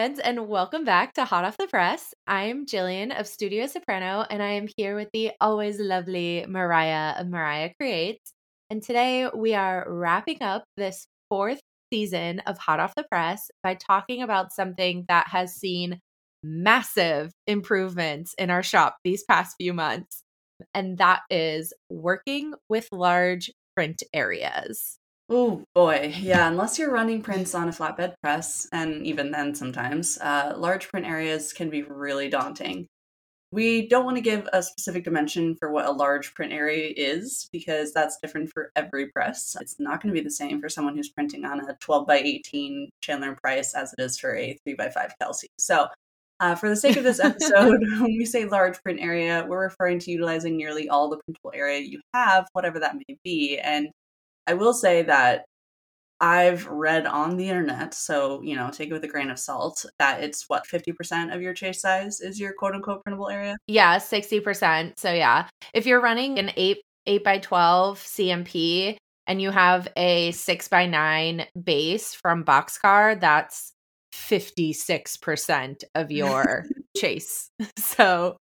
[0.00, 2.14] Friends, and welcome back to Hot Off the Press.
[2.26, 7.28] I'm Jillian of Studio Soprano, and I am here with the always lovely Mariah of
[7.28, 8.32] Mariah Creates.
[8.70, 11.60] And today we are wrapping up this fourth
[11.92, 16.00] season of Hot Off the Press by talking about something that has seen
[16.42, 20.22] massive improvements in our shop these past few months,
[20.72, 24.98] and that is working with large print areas.
[25.32, 26.48] Oh boy, yeah.
[26.48, 31.06] Unless you're running prints on a flatbed press, and even then, sometimes uh, large print
[31.06, 32.88] areas can be really daunting.
[33.52, 37.48] We don't want to give a specific dimension for what a large print area is
[37.52, 39.56] because that's different for every press.
[39.60, 42.16] It's not going to be the same for someone who's printing on a 12 by
[42.16, 45.48] 18 Chandler Price as it is for a 3 by 5 Kelsey.
[45.58, 45.86] So,
[46.40, 50.00] uh, for the sake of this episode, when we say large print area, we're referring
[50.00, 53.58] to utilizing nearly all the printable area you have, whatever that may be.
[53.58, 53.90] And
[54.50, 55.44] I will say that
[56.20, 59.86] I've read on the internet, so you know, take it with a grain of salt,
[60.00, 63.56] that it's what 50% of your chase size is your quote unquote printable area?
[63.68, 64.98] Yeah, 60%.
[64.98, 65.46] So yeah.
[65.72, 68.98] If you're running an 8 8 by 12 C&P
[69.28, 73.72] and you have a 6 by 9 base from Boxcar, that's
[74.12, 76.66] 56% of your
[76.96, 77.50] chase.
[77.78, 78.36] So,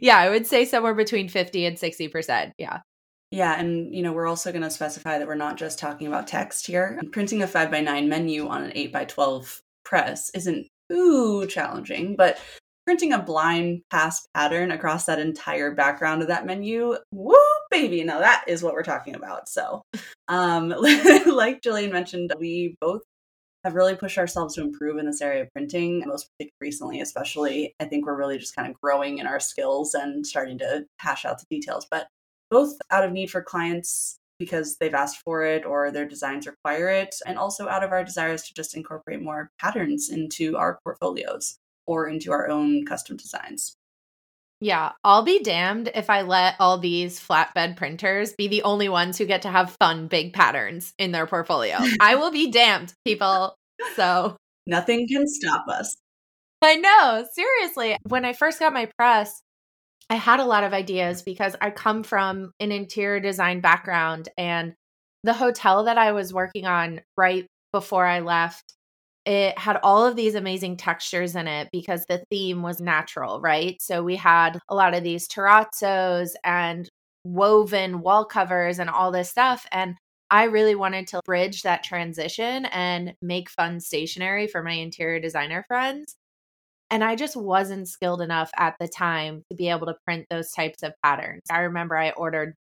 [0.00, 2.52] yeah, I would say somewhere between 50 and 60%.
[2.58, 2.80] Yeah.
[3.32, 6.26] Yeah, and you know, we're also going to specify that we're not just talking about
[6.26, 7.00] text here.
[7.12, 12.14] Printing a 5 by 9 menu on an 8 by 12 press isn't too challenging,
[12.14, 12.38] but
[12.84, 17.34] printing a blind pass pattern across that entire background of that menu, woo
[17.70, 19.48] baby, now that is what we're talking about.
[19.48, 19.82] So,
[20.28, 23.00] um like Jillian mentioned, we both
[23.64, 26.28] have really pushed ourselves to improve in this area of printing, most
[26.60, 27.74] recently, especially.
[27.80, 31.24] I think we're really just kind of growing in our skills and starting to hash
[31.24, 31.86] out the details.
[31.90, 32.08] But
[32.52, 36.88] both out of need for clients because they've asked for it or their designs require
[36.88, 41.58] it, and also out of our desires to just incorporate more patterns into our portfolios
[41.86, 43.76] or into our own custom designs.
[44.60, 49.16] Yeah, I'll be damned if I let all these flatbed printers be the only ones
[49.16, 51.78] who get to have fun big patterns in their portfolio.
[52.00, 53.56] I will be damned, people.
[53.96, 54.36] So,
[54.66, 55.96] nothing can stop us.
[56.62, 57.96] I know, seriously.
[58.04, 59.42] When I first got my press,
[60.10, 64.74] I had a lot of ideas because I come from an interior design background and
[65.24, 68.74] the hotel that I was working on right before I left
[69.24, 73.80] it had all of these amazing textures in it because the theme was natural, right?
[73.80, 76.88] So we had a lot of these terrazzos and
[77.24, 79.94] woven wall covers and all this stuff and
[80.32, 85.62] I really wanted to bridge that transition and make fun stationery for my interior designer
[85.68, 86.16] friends.
[86.92, 90.52] And I just wasn't skilled enough at the time to be able to print those
[90.52, 91.44] types of patterns.
[91.50, 92.54] I remember I ordered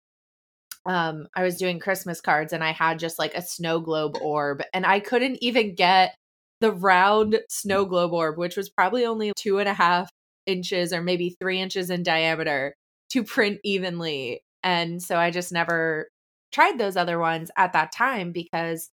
[0.86, 4.64] um I was doing Christmas cards and I had just like a snow globe orb
[4.74, 6.16] and I couldn't even get
[6.62, 10.10] the round snow globe orb, which was probably only two and a half
[10.46, 12.74] inches or maybe three inches in diameter
[13.10, 14.42] to print evenly.
[14.64, 16.08] And so I just never
[16.54, 18.90] tried those other ones at that time because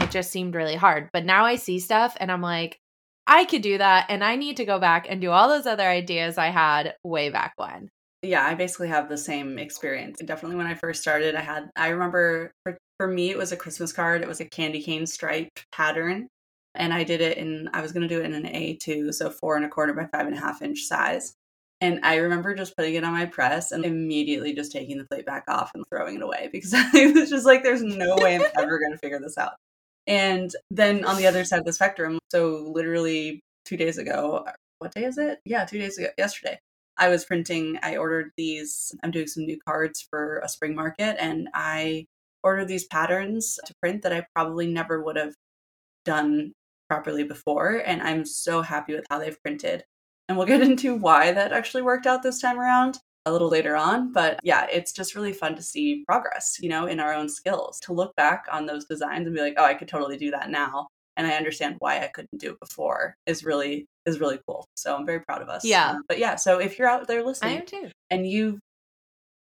[0.00, 1.10] it just seemed really hard.
[1.12, 2.80] But now I see stuff and I'm like,
[3.26, 4.06] I could do that.
[4.08, 7.30] And I need to go back and do all those other ideas I had way
[7.30, 7.90] back when.
[8.22, 10.18] Yeah, I basically have the same experience.
[10.24, 13.56] Definitely when I first started, I had, I remember for, for me, it was a
[13.56, 14.22] Christmas card.
[14.22, 16.28] It was a candy cane striped pattern.
[16.74, 19.30] And I did it in, I was going to do it in an A2, so
[19.30, 21.34] four and a quarter by five and a half inch size.
[21.80, 25.26] And I remember just putting it on my press and immediately just taking the plate
[25.26, 28.46] back off and throwing it away because I was just like, there's no way I'm
[28.58, 29.54] ever going to figure this out.
[30.06, 34.46] And then on the other side of the spectrum, so literally two days ago,
[34.78, 35.40] what day is it?
[35.44, 36.58] Yeah, two days ago, yesterday,
[36.98, 41.16] I was printing, I ordered these, I'm doing some new cards for a spring market,
[41.18, 42.06] and I
[42.42, 45.34] ordered these patterns to print that I probably never would have
[46.04, 46.52] done
[46.88, 47.82] properly before.
[47.84, 49.84] And I'm so happy with how they've printed.
[50.28, 53.76] And we'll get into why that actually worked out this time around a little later
[53.76, 54.12] on.
[54.12, 57.78] But yeah, it's just really fun to see progress, you know, in our own skills,
[57.80, 60.48] to look back on those designs and be like, oh, I could totally do that
[60.48, 60.86] now.
[61.18, 64.66] And I understand why I couldn't do it before is really is really cool.
[64.76, 65.64] So I'm very proud of us.
[65.64, 65.90] Yeah.
[65.90, 67.90] Um, but yeah, so if you're out there listening I am too.
[68.10, 68.60] and you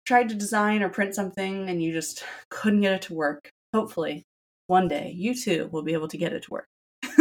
[0.06, 4.23] tried to design or print something and you just couldn't get it to work, hopefully
[4.69, 6.67] one day you too will be able to get it to work.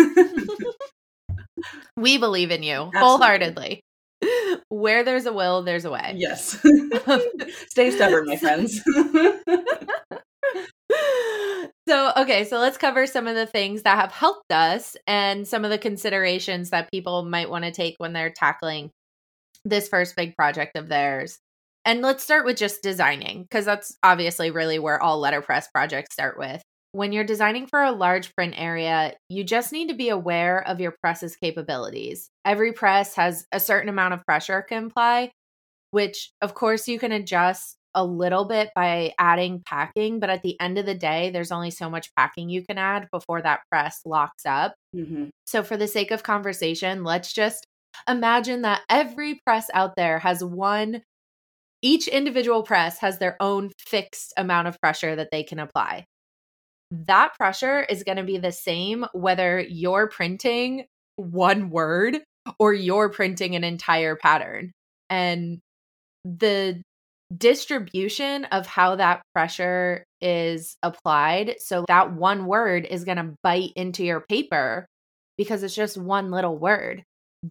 [1.98, 3.00] we believe in you Absolutely.
[3.00, 3.82] wholeheartedly.
[4.76, 6.16] Where there's a will, there's a way.
[6.18, 6.58] Yes.
[7.70, 8.82] Stay stubborn, my friends.
[11.88, 15.64] so, okay, so let's cover some of the things that have helped us and some
[15.64, 18.92] of the considerations that people might want to take when they're tackling
[19.64, 21.40] this first big project of theirs.
[21.86, 26.38] And let's start with just designing, because that's obviously really where all letterpress projects start
[26.38, 26.62] with.
[26.96, 30.80] When you're designing for a large print area, you just need to be aware of
[30.80, 32.30] your press's capabilities.
[32.46, 35.34] Every press has a certain amount of pressure it can apply,
[35.92, 40.58] which of course you can adjust a little bit by adding packing, but at the
[40.62, 44.00] end of the day, there's only so much packing you can add before that press
[44.06, 44.74] locks up.
[44.96, 45.26] Mm-hmm.
[45.46, 47.66] So, for the sake of conversation, let's just
[48.08, 51.02] imagine that every press out there has one,
[51.82, 56.06] each individual press has their own fixed amount of pressure that they can apply
[56.92, 60.86] that pressure is going to be the same whether you're printing
[61.16, 62.20] one word
[62.60, 64.72] or you're printing an entire pattern.
[65.10, 65.60] And
[66.24, 66.82] the
[67.36, 71.56] distribution of how that pressure is applied.
[71.60, 74.86] So that one word is going to bite into your paper
[75.38, 77.04] because it's just one little word.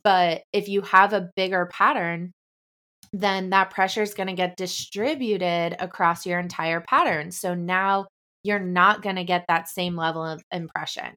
[0.03, 2.33] But if you have a bigger pattern,
[3.13, 7.31] then that pressure is going to get distributed across your entire pattern.
[7.31, 8.07] So now
[8.45, 11.17] you're not going to get that same level of impression.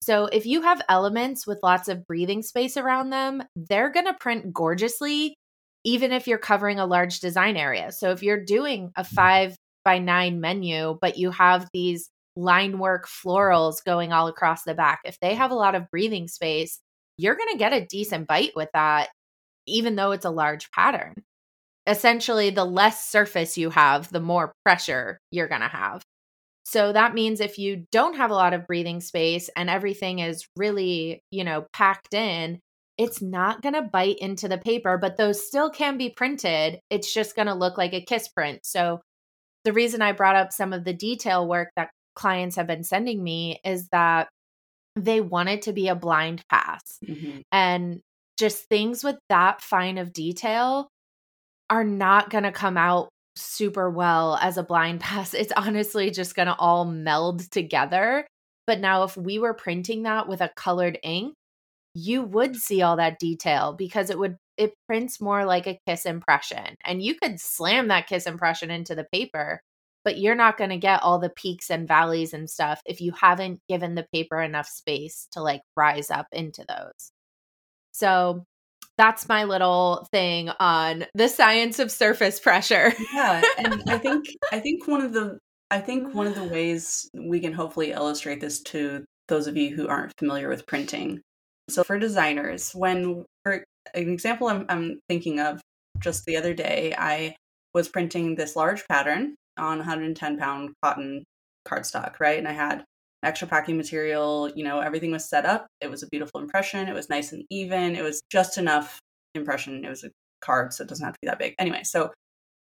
[0.00, 4.14] So, if you have elements with lots of breathing space around them, they're going to
[4.14, 5.36] print gorgeously,
[5.84, 7.92] even if you're covering a large design area.
[7.92, 9.54] So, if you're doing a five
[9.84, 15.00] by nine menu, but you have these line work florals going all across the back,
[15.04, 16.80] if they have a lot of breathing space,
[17.16, 19.08] you're going to get a decent bite with that,
[19.66, 21.14] even though it's a large pattern.
[21.86, 26.02] Essentially, the less surface you have, the more pressure you're going to have.
[26.72, 30.46] So that means if you don't have a lot of breathing space and everything is
[30.56, 32.60] really, you know, packed in,
[32.96, 36.80] it's not going to bite into the paper, but those still can be printed.
[36.88, 38.60] It's just going to look like a kiss print.
[38.64, 39.02] So
[39.64, 43.22] the reason I brought up some of the detail work that clients have been sending
[43.22, 44.28] me is that
[44.96, 46.80] they want it to be a blind pass.
[47.04, 47.40] Mm-hmm.
[47.52, 48.00] And
[48.38, 50.88] just things with that fine of detail
[51.68, 55.34] are not going to come out super well as a blind pass.
[55.34, 58.26] It's honestly just going to all meld together.
[58.66, 61.34] But now, if we were printing that with a colored ink,
[61.94, 66.06] you would see all that detail because it would it prints more like a kiss
[66.06, 69.60] impression and you could slam that kiss impression into the paper
[70.04, 73.12] but you're not going to get all the peaks and valleys and stuff if you
[73.12, 77.12] haven't given the paper enough space to like rise up into those
[77.92, 78.44] so
[78.98, 82.92] that's my little thing on the science of surface pressure.
[83.14, 85.38] yeah, and I think I think one of the
[85.70, 89.74] I think one of the ways we can hopefully illustrate this to those of you
[89.74, 91.20] who aren't familiar with printing.
[91.70, 95.60] So for designers, when for an example I'm, I'm thinking of
[96.00, 97.36] just the other day, I
[97.74, 101.24] was printing this large pattern on 110 pound cotton
[101.66, 102.38] cardstock, right?
[102.38, 102.84] And I had
[103.22, 105.66] extra packing material, you know, everything was set up.
[105.80, 106.88] It was a beautiful impression.
[106.88, 107.96] It was nice and even.
[107.96, 109.00] It was just enough
[109.34, 109.84] impression.
[109.84, 110.10] It was a
[110.40, 111.54] card, so it doesn't have to be that big.
[111.58, 112.12] Anyway, so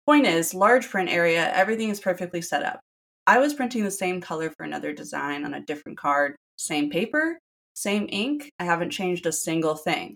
[0.06, 2.80] point is, large print area, everything is perfectly set up.
[3.28, 7.40] I was printing the same color for another design on a different card, same paper,
[7.76, 8.50] same ink.
[8.60, 10.16] I haven't changed a single thing.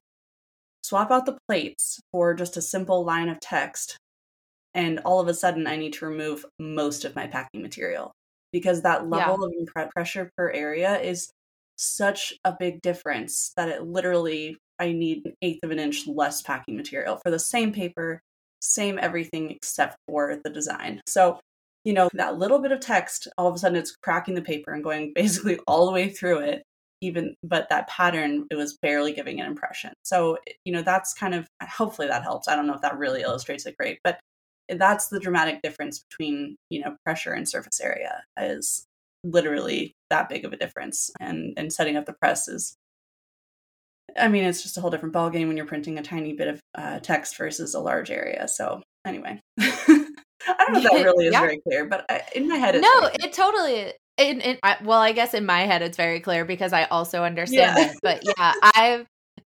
[0.82, 3.98] Swap out the plates for just a simple line of text,
[4.74, 8.12] and all of a sudden I need to remove most of my packing material
[8.54, 9.84] because that level yeah.
[9.84, 11.30] of pressure per area is
[11.76, 16.42] such a big difference that it literally I need an eighth of an inch less
[16.42, 18.22] packing material for the same paper,
[18.62, 21.02] same everything except for the design.
[21.08, 21.40] So,
[21.84, 24.72] you know, that little bit of text, all of a sudden it's cracking the paper
[24.72, 26.64] and going basically all the way through it.
[27.02, 29.92] Even, but that pattern, it was barely giving an impression.
[30.04, 32.48] So, you know, that's kind of hopefully that helps.
[32.48, 34.22] I don't know if that really illustrates it great, but
[34.70, 38.86] that's the dramatic difference between you know pressure and surface area is
[39.24, 42.76] literally that big of a difference and and setting up the press is
[44.20, 46.60] i mean it's just a whole different ballgame when you're printing a tiny bit of
[46.76, 49.76] uh, text versus a large area so anyway i
[50.46, 51.42] don't know if that really is yeah.
[51.42, 55.00] very clear but I, in my head it's no it totally in, in I, well
[55.00, 57.92] i guess in my head it's very clear because i also understand yeah.
[57.92, 58.54] it but yeah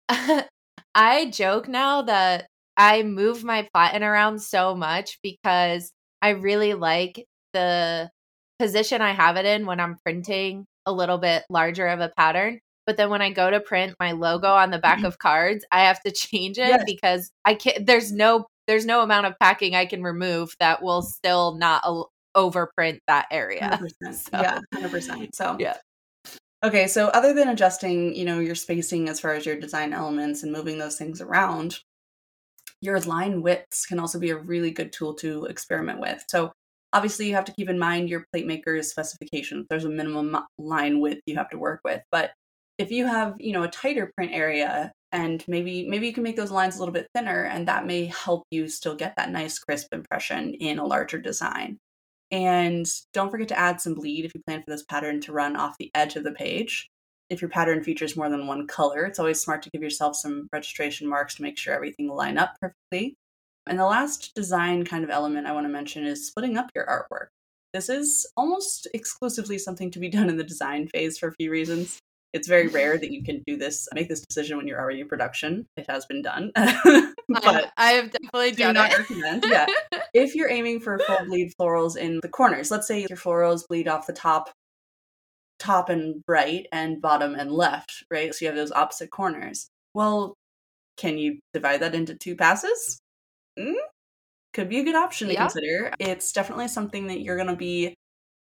[0.09, 0.49] i've
[0.95, 7.25] i joke now that I move my platen around so much because I really like
[7.53, 8.11] the
[8.59, 12.61] position I have it in when I'm printing a little bit larger of a pattern.
[12.87, 15.07] But then when I go to print my logo on the back mm-hmm.
[15.07, 16.85] of cards, I have to change it yes.
[16.87, 21.03] because I can't, there's no there's no amount of packing I can remove that will
[21.03, 22.05] still not a-
[22.35, 23.79] overprint that area.
[23.81, 23.93] 100%.
[24.15, 25.35] So, yeah, 100%.
[25.35, 25.77] So, yeah.
[26.65, 30.43] Okay, so other than adjusting, you know, your spacing as far as your design elements
[30.43, 31.79] and moving those things around,
[32.85, 36.25] your line widths can also be a really good tool to experiment with.
[36.29, 36.53] So,
[36.93, 39.67] obviously, you have to keep in mind your plate maker's specifications.
[39.69, 42.33] There's a minimum line width you have to work with, but
[42.79, 46.37] if you have, you know, a tighter print area and maybe maybe you can make
[46.37, 49.59] those lines a little bit thinner and that may help you still get that nice
[49.59, 51.79] crisp impression in a larger design.
[52.31, 55.55] And don't forget to add some bleed if you plan for this pattern to run
[55.57, 56.89] off the edge of the page.
[57.31, 60.49] If your pattern features more than one color, it's always smart to give yourself some
[60.53, 63.17] registration marks to make sure everything will line up perfectly.
[63.67, 66.87] And the last design kind of element I want to mention is splitting up your
[66.87, 67.29] artwork.
[67.73, 71.51] This is almost exclusively something to be done in the design phase for a few
[71.51, 71.99] reasons.
[72.35, 75.09] It's very rare that you can do this, make this decision when you're already in
[75.09, 75.67] production.
[75.77, 78.99] It has been done, but I have definitely do done not it.
[78.99, 79.45] recommend.
[79.49, 79.67] Yeah,
[80.15, 83.87] if you're aiming for full bleed florals in the corners, let's say your florals bleed
[83.87, 84.51] off the top,
[85.65, 88.35] top and right, and bottom and left, right?
[88.35, 89.69] So you have those opposite corners.
[89.95, 90.35] Well,
[90.97, 92.99] can you divide that into two passes?
[93.59, 93.75] Mm?
[94.53, 95.41] Could be a good option to Yeah.
[95.41, 95.93] consider.
[95.99, 97.95] It's definitely something that you're going to be,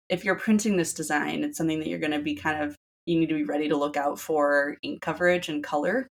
[0.08, 2.76] if you're printing this design, it's something that you're going to be kind of,
[3.06, 6.06] you need to be ready to look out for ink coverage and color.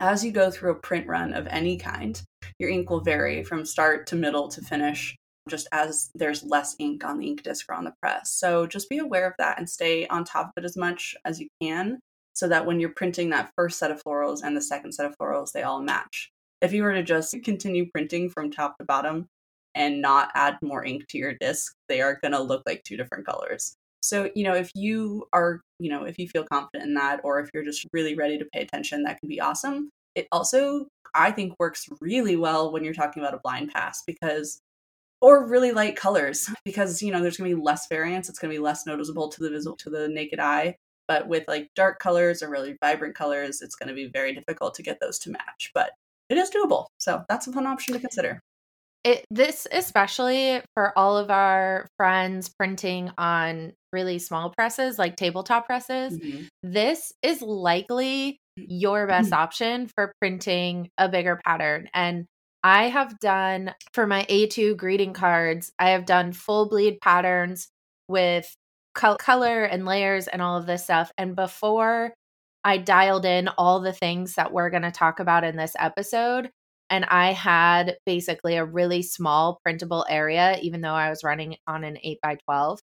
[0.00, 2.22] As you go through a print run of any kind,
[2.60, 5.16] your ink will vary from start to middle to finish,
[5.48, 8.30] just as there's less ink on the ink disc or on the press.
[8.30, 11.40] So just be aware of that and stay on top of it as much as
[11.40, 11.98] you can
[12.34, 15.16] so that when you're printing that first set of florals and the second set of
[15.18, 16.30] florals, they all match.
[16.62, 19.26] If you were to just continue printing from top to bottom
[19.74, 22.96] and not add more ink to your disc, they are going to look like two
[22.96, 23.74] different colors.
[24.02, 27.40] So, you know, if you are, you know, if you feel confident in that, or
[27.40, 29.90] if you're just really ready to pay attention, that can be awesome.
[30.14, 34.60] It also, I think, works really well when you're talking about a blind pass because,
[35.20, 38.28] or really light colors, because, you know, there's going to be less variance.
[38.28, 40.76] It's going to be less noticeable to the visual, to the naked eye.
[41.06, 44.74] But with like dark colors or really vibrant colors, it's going to be very difficult
[44.74, 45.70] to get those to match.
[45.74, 45.92] But
[46.28, 46.86] it is doable.
[46.98, 48.40] So that's a fun option to consider.
[49.04, 55.66] It this especially for all of our friends printing on really small presses like tabletop
[55.66, 56.18] presses.
[56.18, 56.48] Mhm.
[56.62, 62.26] This is likely your best option for printing a bigger pattern and
[62.64, 67.68] I have done for my A2 greeting cards, I have done full bleed patterns
[68.08, 68.52] with
[68.94, 71.12] col- color and layers and all of this stuff.
[71.18, 72.14] And before
[72.64, 76.50] I dialed in all the things that we're going to talk about in this episode,
[76.90, 81.84] and I had basically a really small printable area, even though I was running on
[81.84, 82.80] an 8 by 12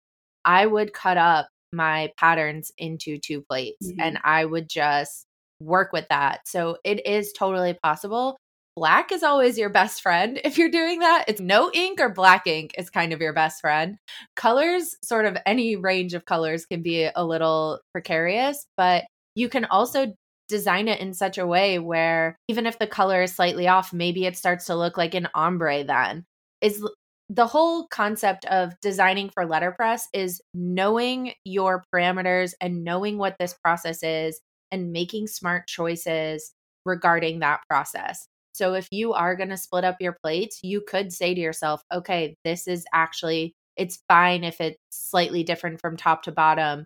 [0.43, 3.95] I would cut up my patterns into two plates Mhm.
[3.99, 5.25] and I would just
[5.59, 6.41] work with that.
[6.47, 8.37] So it is totally possible.
[8.75, 11.25] Black is always your best friend if you're doing that.
[11.27, 13.97] It's no ink or black ink is kind of your best friend.
[14.35, 19.03] Colors, sort of any range of colors, can be a little precarious, but
[19.35, 20.13] you can also
[20.47, 24.25] design it in such a way where even if the color is slightly off, maybe
[24.25, 26.25] it starts to look like an ombre then.
[26.61, 26.85] Is
[27.29, 33.53] the whole concept of designing for letterpress is knowing your parameters and knowing what this
[33.53, 36.51] process is and making smart choices
[36.85, 38.27] regarding that process.
[38.53, 41.81] So if you are going to split up your plates, you could say to yourself,
[41.93, 46.85] okay, this is actually it's fine if it's slightly different from top to bottom.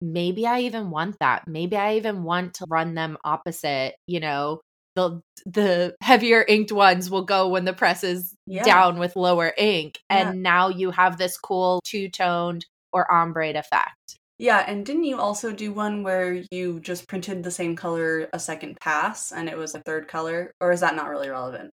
[0.00, 1.48] Maybe I even want that.
[1.48, 4.60] Maybe I even want to run them opposite, you know,
[4.96, 8.64] the the heavier inked ones will go when the press is Yeah.
[8.64, 10.30] down with lower ink Yeah.
[10.30, 14.18] and now you have this cool two-toned or ombre effect.
[14.38, 18.38] Yeah, and didn't you also do one where you just printed the same color a
[18.40, 20.52] second pass and it was a third color?
[20.60, 21.70] Or is that not really relevant?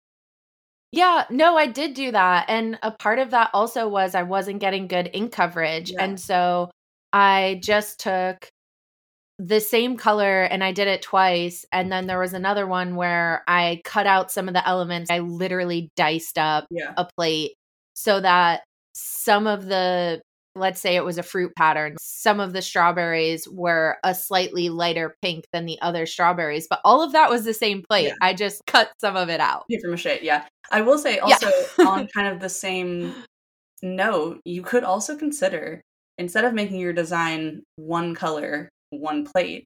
[0.91, 2.45] Yeah, no, I did do that.
[2.49, 5.91] And a part of that also was I wasn't getting good ink coverage.
[5.91, 6.03] Yeah.
[6.03, 6.71] And so
[7.13, 8.49] I just took
[9.39, 11.65] the same color and I did it twice.
[11.71, 15.11] And then there was another one where I cut out some of the elements.
[15.11, 16.93] I literally diced up Yeah.
[16.97, 17.53] a plate
[17.93, 20.21] so that some of the
[20.59, 25.15] let's say it was a fruit pattern some of the strawberries were a slightly lighter
[25.21, 28.15] pink than the other strawberries but all of that was the same plate Yeah.
[28.21, 30.45] i just cut some of it out Paper mache, yeah.
[30.71, 31.21] I will say Yeah.
[31.23, 31.51] also
[31.85, 33.13] on kind of the same
[33.81, 35.81] note, you could also consider
[36.17, 39.65] instead of making your design one color, one plate,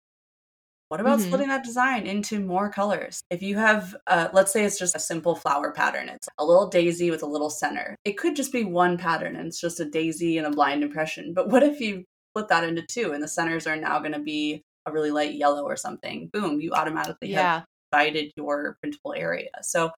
[0.92, 1.28] what about Mhm.
[1.28, 3.24] splitting that design into more colors?
[3.30, 6.68] If you have, uh, let's say it's just a simple flower pattern, it's a little
[6.68, 7.96] daisy with a little center.
[8.04, 11.34] It could just be one pattern and it's just a daisy and a blind impression.
[11.34, 14.20] But what if you split that into two and the centers are now going to
[14.20, 16.28] be a really light yellow or something?
[16.34, 19.52] Boom, you automatically have divided your printable area.
[19.62, 19.92] So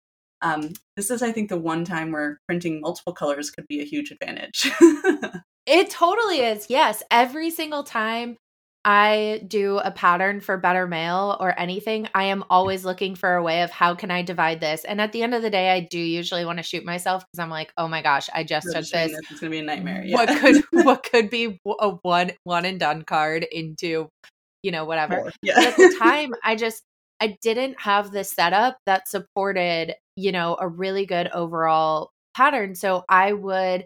[0.46, 3.86] Um, this is, I think, the one time where printing multiple colors could be a
[3.86, 4.70] huge advantage.
[5.66, 6.66] it totally is.
[6.70, 7.02] Yes.
[7.10, 8.36] Every single time
[8.86, 13.44] I do a pattern for better mail or anything, I am always looking for a
[13.44, 14.84] way of how can I divide this.
[14.84, 17.40] And at the end of the day, I do usually want to shoot myself because
[17.42, 19.18] I'm like, oh my gosh, I just took this.
[19.32, 20.04] It's gonna be a nightmare.
[20.06, 20.16] Yeah.
[20.16, 24.10] What could what could be a one one and done card into,
[24.64, 25.32] you know, whatever.
[25.42, 25.60] Yeah.
[25.60, 26.84] at the time, I just
[27.22, 32.76] I didn't have the setup that supported, you know, a really good overall pattern.
[32.76, 33.86] So I would,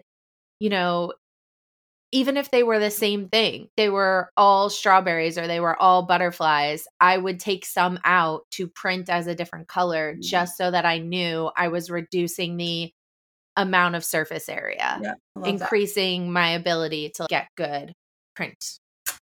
[0.58, 1.12] you know,
[2.10, 6.02] even if they were the same thing, they were all strawberries or they were all
[6.02, 10.22] butterflies, I would take some out to print as a different color mm-hmm.
[10.22, 12.92] just so that I knew I was reducing the
[13.56, 16.32] amount of surface area, yeah, increasing that.
[16.32, 17.92] my ability to get good
[18.34, 18.78] print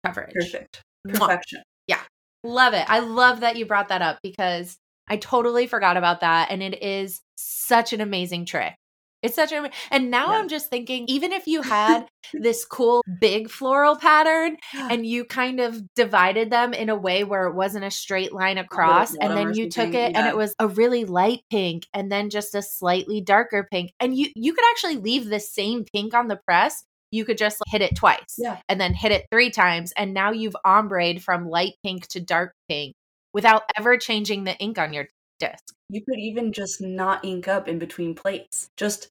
[0.04, 0.34] coverage.
[0.34, 0.82] Perfect.
[1.08, 1.62] Perfection.
[1.86, 2.00] Yeah.
[2.44, 2.84] Love it.
[2.88, 4.76] I love that you brought that up because
[5.08, 6.50] I totally forgot about that.
[6.50, 8.74] And it is such an amazing trick.
[9.22, 10.38] It's such a and now yeah.
[10.38, 15.60] I'm just thinking even if you had this cool big floral pattern and you kind
[15.60, 19.54] of divided them in a way where it wasn't a straight line across and then
[19.54, 20.18] you took it yeah.
[20.18, 24.16] and it was a really light pink and then just a slightly darker pink and
[24.16, 27.82] you you could actually leave the same pink on the press you could just hit
[27.82, 28.58] it twice yeah.
[28.68, 32.52] and then hit it three times and now you've ombre from light pink to dark
[32.68, 32.94] pink
[33.32, 35.08] without ever changing the ink on your
[35.38, 35.74] disc.
[35.90, 38.70] You could even just not ink up in between plates.
[38.76, 39.08] Just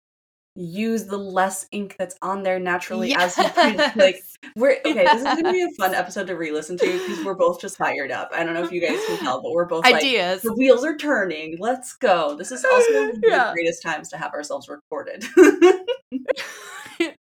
[0.58, 3.38] use the less ink that's on there naturally yes.
[3.38, 3.96] as you print.
[3.96, 4.24] Like
[4.56, 5.04] we're okay.
[5.06, 8.12] This is gonna be a fun episode to re-listen to because we're both just fired
[8.12, 8.30] up.
[8.34, 10.44] I don't know if you guys can tell, but we're both ideas.
[10.44, 11.58] Like, the wheels are turning.
[11.60, 12.36] Let's go.
[12.36, 15.26] This is also one of the greatest times to have ourselves recorded.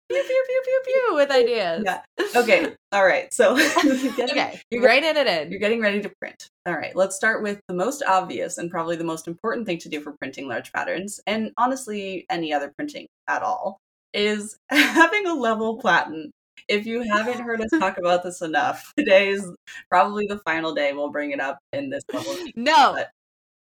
[0.09, 1.83] Pew pew pew pew pew with ideas.
[1.85, 2.01] Yeah.
[2.35, 2.75] Okay.
[2.91, 3.33] All right.
[3.33, 5.51] So you're getting, okay, you're writing it in.
[5.51, 6.49] You're getting ready to print.
[6.65, 6.95] All right.
[6.95, 10.13] Let's start with the most obvious and probably the most important thing to do for
[10.13, 13.79] printing large patterns, and honestly, any other printing at all,
[14.13, 16.31] is having a level platen.
[16.69, 19.45] If you haven't heard us talk about this enough, today is
[19.89, 22.37] probably the final day we'll bring it up in this level.
[22.55, 23.03] No,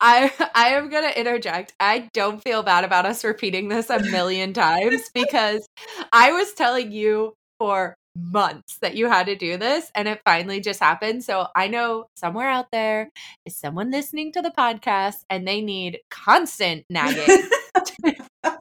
[0.06, 1.74] I I am going to interject.
[1.80, 5.66] I don't feel bad about us repeating this a million times because
[6.12, 10.60] I was telling you for months that you had to do this and it finally
[10.60, 11.24] just happened.
[11.24, 13.10] So I know somewhere out there
[13.46, 17.26] is someone listening to the podcast and they need constant nagging.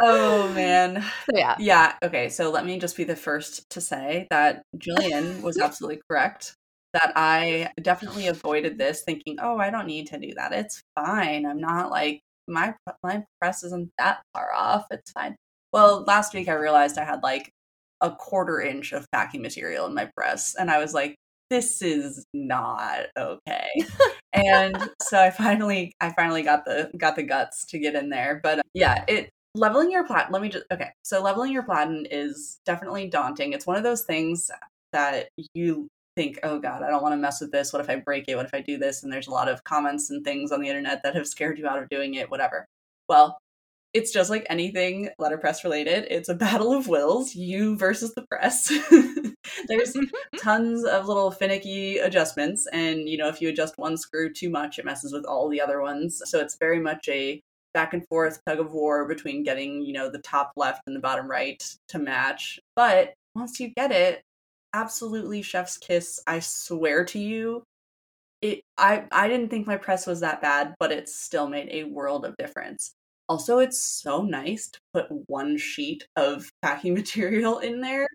[0.00, 1.02] oh man.
[1.30, 1.56] So, yeah.
[1.60, 1.94] Yeah.
[2.02, 2.28] Okay.
[2.28, 6.56] So let me just be the first to say that Jillian was absolutely correct
[6.92, 10.52] that I definitely avoided this thinking, oh, I don't need to do that.
[10.52, 11.46] It's fine.
[11.46, 14.86] I'm not like my my press isn't that far off.
[14.90, 15.36] It's fine.
[15.72, 17.50] Well, last week I realized I had like
[18.00, 21.16] a quarter inch of packing material in my press, and I was like,
[21.50, 23.68] this is not okay.
[24.32, 28.40] and so I finally I finally got the got the guts to get in there.
[28.42, 32.06] But uh, yeah, it leveling your plat let me just okay so leveling your platen
[32.10, 34.50] is definitely daunting it's one of those things
[34.92, 37.72] that you think, oh God, I don't want to mess with this.
[37.72, 38.34] What if I break it?
[38.34, 39.04] What if I do this?
[39.04, 41.68] And there's a lot of comments and things on the internet that have scared you
[41.68, 42.66] out of doing it, whatever.
[43.08, 43.38] Well,
[43.94, 46.08] it's just like anything letterpress related.
[46.10, 48.66] It's a battle of wills, you versus the press.
[49.68, 49.96] There's
[50.42, 52.66] tons of little finicky adjustments.
[52.72, 55.60] And, you know, if you adjust one screw too much, it messes with all the
[55.60, 56.20] other ones.
[56.24, 57.40] So it's very much a
[57.74, 61.00] back and forth tug of war between getting, you know, the top left and the
[61.00, 62.58] bottom right to match.
[62.74, 64.24] But once you get it,
[64.74, 66.20] absolutely chef's kiss.
[66.26, 67.62] I swear to you.
[68.40, 71.84] It I I didn't think my press was that bad, but it still made a
[71.84, 72.92] world of difference.
[73.28, 78.06] Also, it's so nice to put one sheet of packing material in there.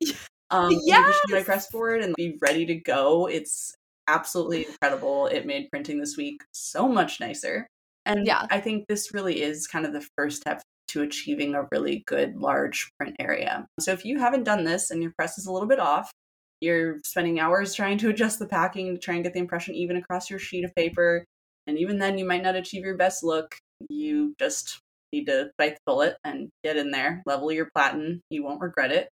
[0.49, 1.19] Um yes!
[1.29, 3.27] my press board and be ready to go.
[3.27, 3.75] It's
[4.07, 5.27] absolutely incredible.
[5.27, 7.67] It made printing this week so much nicer.
[8.05, 8.45] And yeah.
[8.49, 12.35] I think this really is kind of the first step to achieving a really good
[12.35, 13.65] large print area.
[13.79, 16.11] So if you haven't done this and your press is a little bit off,
[16.63, 19.97] you're spending hours trying to adjust the packing to try and get the impression even
[19.97, 21.25] across your sheet of paper.
[21.67, 23.55] And even then, you might not achieve your best look.
[23.89, 24.79] You just
[25.11, 28.21] need to bite the bullet and get in there, level your platen.
[28.29, 29.09] You won't regret it.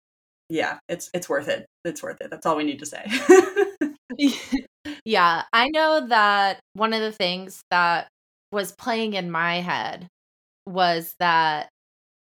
[0.50, 1.66] Yeah, it's it's worth it.
[1.86, 2.30] It's worth it.
[2.30, 3.06] That's all we need to say.
[5.06, 8.08] yeah, I know that one of the things that
[8.52, 10.08] was playing in my head
[10.66, 11.70] was that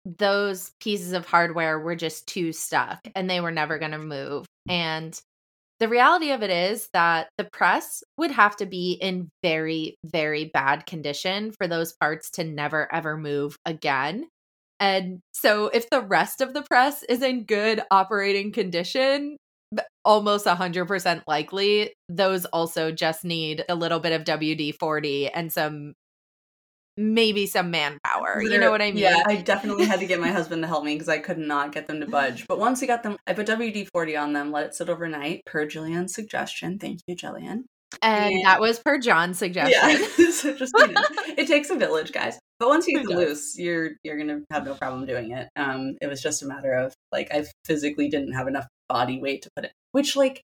[0.04, 4.46] those pieces of hardware were just too stuck and they were never going to move.
[4.68, 5.18] And
[5.80, 10.50] the reality of it is that the press would have to be in very, very
[10.54, 14.26] bad condition for those parts to never ever move again.
[14.80, 19.36] And so, if the rest of the press is in good operating condition,
[20.04, 25.94] almost 100% likely those also just need a little bit of WD-40 and some
[26.96, 28.42] maybe some manpower.
[28.42, 28.98] You know what I mean?
[28.98, 31.72] Yeah, I definitely had to get my husband to help me because I could not
[31.72, 32.46] get them to budge.
[32.46, 35.42] But once we got them, I put WD 40 on them, let it sit overnight
[35.46, 36.78] per Jillian's suggestion.
[36.78, 37.64] Thank you, Jillian.
[38.02, 40.06] And, and that was per John's suggestion.
[40.18, 40.30] Yeah.
[40.30, 41.02] so just you know,
[41.36, 42.38] it takes a village, guys.
[42.58, 45.48] But once you get loose, you're you're gonna have no problem doing it.
[45.56, 49.42] Um, it was just a matter of like I physically didn't have enough body weight
[49.42, 50.42] to put it, which like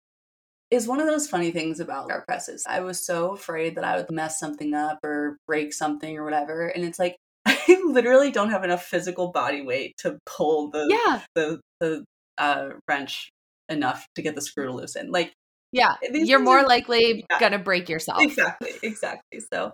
[0.73, 2.65] is one of those funny things about our presses.
[2.67, 6.67] I was so afraid that I would mess something up or break something or whatever.
[6.67, 11.21] And it's like I literally don't have enough physical body weight to pull the yeah.
[11.35, 12.03] the the
[12.37, 13.29] uh, wrench
[13.69, 15.11] enough to get the screw to loosen.
[15.11, 15.33] Like
[15.71, 17.39] yeah, you're more are, likely yeah.
[17.39, 18.21] gonna break yourself.
[18.21, 19.41] Exactly, exactly.
[19.51, 19.73] So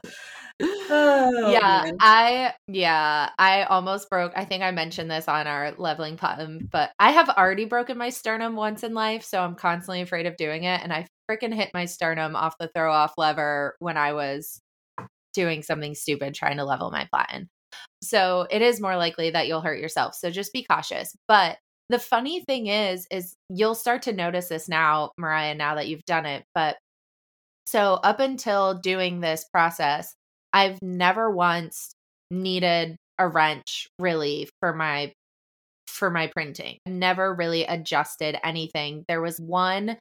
[0.61, 1.97] Oh, yeah, man.
[2.01, 4.33] I yeah, I almost broke.
[4.35, 8.09] I think I mentioned this on our leveling button, but I have already broken my
[8.09, 10.81] sternum once in life, so I'm constantly afraid of doing it.
[10.83, 14.59] And I freaking hit my sternum off the throw off lever when I was
[15.33, 17.49] doing something stupid trying to level my platen.
[18.01, 20.15] So it is more likely that you'll hurt yourself.
[20.15, 21.15] So just be cautious.
[21.27, 21.57] But
[21.89, 26.05] the funny thing is, is you'll start to notice this now, Mariah, now that you've
[26.05, 26.43] done it.
[26.53, 26.77] But
[27.65, 30.15] so up until doing this process,
[30.53, 31.91] I've never once
[32.31, 35.11] needed a wrench really for my
[35.87, 36.77] for my printing.
[36.87, 39.03] Never really adjusted anything.
[39.07, 39.97] There was one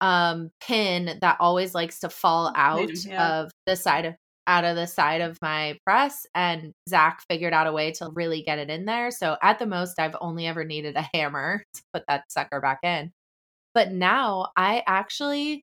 [0.00, 3.40] um pin that always likes to fall out yeah.
[3.40, 4.14] of the side of
[4.46, 8.42] out of the side of my press and Zach figured out a way to really
[8.42, 9.10] get it in there.
[9.10, 12.78] So at the most I've only ever needed a hammer to put that sucker back
[12.82, 13.10] in.
[13.74, 15.62] But now I actually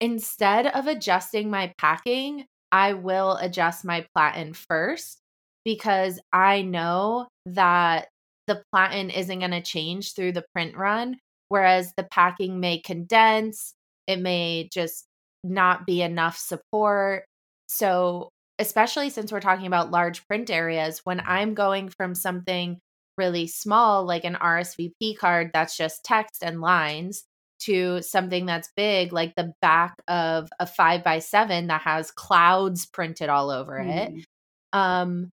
[0.00, 2.44] instead of adjusting my packing,
[2.76, 5.18] I will adjust my platen first
[5.64, 8.08] because I know that
[8.46, 11.16] the platen isn't going to change through the print run,
[11.48, 13.72] whereas the packing may condense,
[14.06, 15.06] it may just
[15.42, 17.24] not be enough support.
[17.66, 22.78] So, especially since we're talking about large print areas, when I'm going from something
[23.16, 27.24] really small, like an RSVP card that's just text and lines,
[27.60, 32.86] to something that's big, like the back of a five by seven that has clouds
[32.86, 34.18] printed all over mm.
[34.20, 34.26] it,
[34.72, 35.30] um,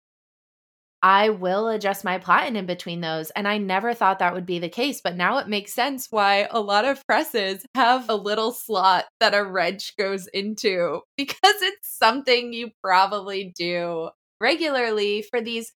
[1.01, 3.29] I will adjust my platen in between those.
[3.31, 6.47] And I never thought that would be the case, but now it makes sense why
[6.51, 11.97] a lot of presses have a little slot that a wrench goes into because it's
[11.97, 14.09] something you probably do
[14.41, 15.71] regularly for these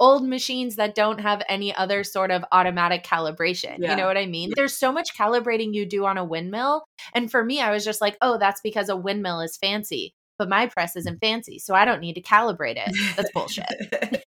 [0.00, 3.76] old machines that don't have any other sort of automatic calibration.
[3.78, 3.90] Yeah.
[3.90, 4.52] You know what I mean?
[4.54, 6.84] There's so much calibrating you do on a windmill.
[7.14, 10.14] And for me, I was just like, oh, that's because a windmill is fancy.
[10.38, 11.20] But my press isn't mm.
[11.20, 12.94] fancy, so I don't need to calibrate it.
[13.16, 13.66] That's bullshit.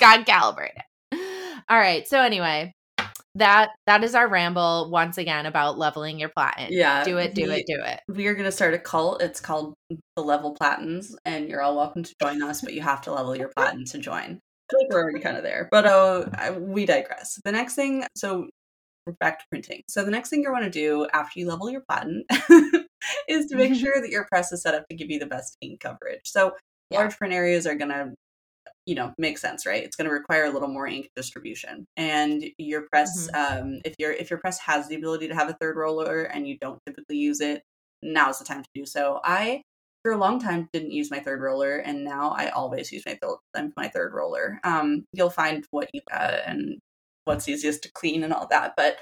[0.00, 1.62] God calibrate it.
[1.68, 2.08] All right.
[2.08, 2.72] So anyway,
[3.34, 6.68] that that is our ramble once again about leveling your platen.
[6.70, 7.04] Yeah.
[7.04, 8.00] Do it, do we, it, do it.
[8.08, 9.20] We are gonna start a cult.
[9.20, 9.74] It's called
[10.16, 13.36] the Level Platens, and you're all welcome to join us, but you have to level
[13.36, 14.40] your platen to join
[14.90, 15.68] we're already kind of there.
[15.70, 17.40] But uh, we digress.
[17.44, 18.48] The next thing, so
[19.06, 19.82] we're back to printing.
[19.88, 22.24] So the next thing you want to do after you level your platen
[23.28, 23.80] is to make mm-hmm.
[23.80, 26.22] sure that your press is set up to give you the best ink coverage.
[26.24, 26.52] So
[26.90, 26.98] yeah.
[26.98, 28.14] large print areas are going to
[28.86, 32.44] you know make sense right it's going to require a little more ink distribution and
[32.56, 33.58] your press mm-hmm.
[33.58, 36.46] um, if your if your press has the ability to have a third roller and
[36.46, 37.62] you don't typically use it
[38.02, 39.60] now's the time to do so i
[40.06, 43.18] for a long time didn't use my third roller and now i always use my
[43.20, 44.60] th- my third roller.
[44.62, 46.78] Um, you'll find what you uh, and
[47.24, 48.98] what's easiest to clean and all that but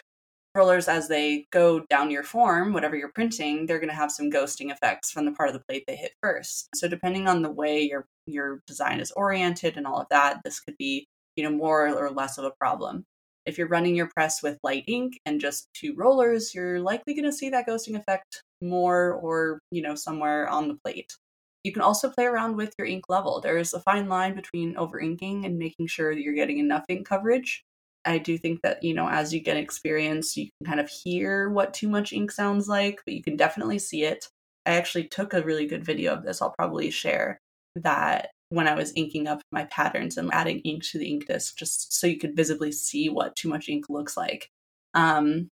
[0.54, 4.30] rollers as they go down your form whatever you're printing they're going to have some
[4.30, 6.70] ghosting effects from the part of the plate they hit first.
[6.74, 10.58] So depending on the way your your design is oriented and all of that this
[10.58, 13.04] could be you know more or less of a problem
[13.46, 17.24] if you're running your press with light ink and just two rollers, you're likely going
[17.24, 21.12] to see that ghosting effect more or, you know, somewhere on the plate.
[21.62, 23.40] You can also play around with your ink level.
[23.40, 27.06] There's a fine line between over inking and making sure that you're getting enough ink
[27.06, 27.62] coverage.
[28.04, 31.48] I do think that, you know, as you get experience, you can kind of hear
[31.48, 34.28] what too much ink sounds like, but you can definitely see it.
[34.66, 37.38] I actually took a really good video of this, I'll probably share
[37.76, 41.56] that when I was inking up my patterns and adding ink to the ink disc
[41.56, 44.48] just so you could visibly see what too much ink looks like.
[44.94, 45.48] Um,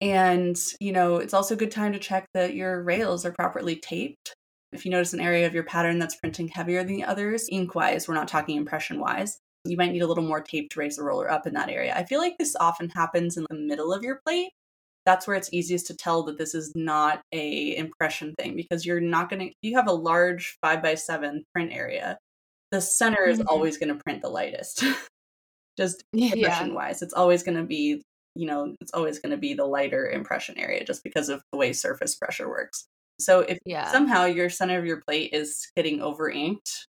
[0.00, 3.76] and, you know, it's also a good time to check that your rails are properly
[3.76, 4.34] taped.
[4.72, 7.74] If you notice an area of your pattern that's printing heavier than the others, ink
[7.74, 10.96] wise, we're not talking impression wise, you might need a little more tape to raise
[10.96, 11.94] the roller up in that area.
[11.96, 14.50] I feel like this often happens in the middle of your plate
[15.08, 19.00] that's where it's easiest to tell that this is not a impression thing because you're
[19.00, 22.18] not going to you have a large 5 by 7 print area
[22.72, 23.40] the center mm-hmm.
[23.40, 24.84] is always going to print the lightest
[25.78, 28.02] just impression wise it's always going to be
[28.38, 31.58] you know, it's always going to be the lighter impression area just because of the
[31.58, 32.86] way surface pressure works.
[33.18, 33.90] So if Yeah.
[33.90, 36.86] somehow your center of your plate is getting over inked,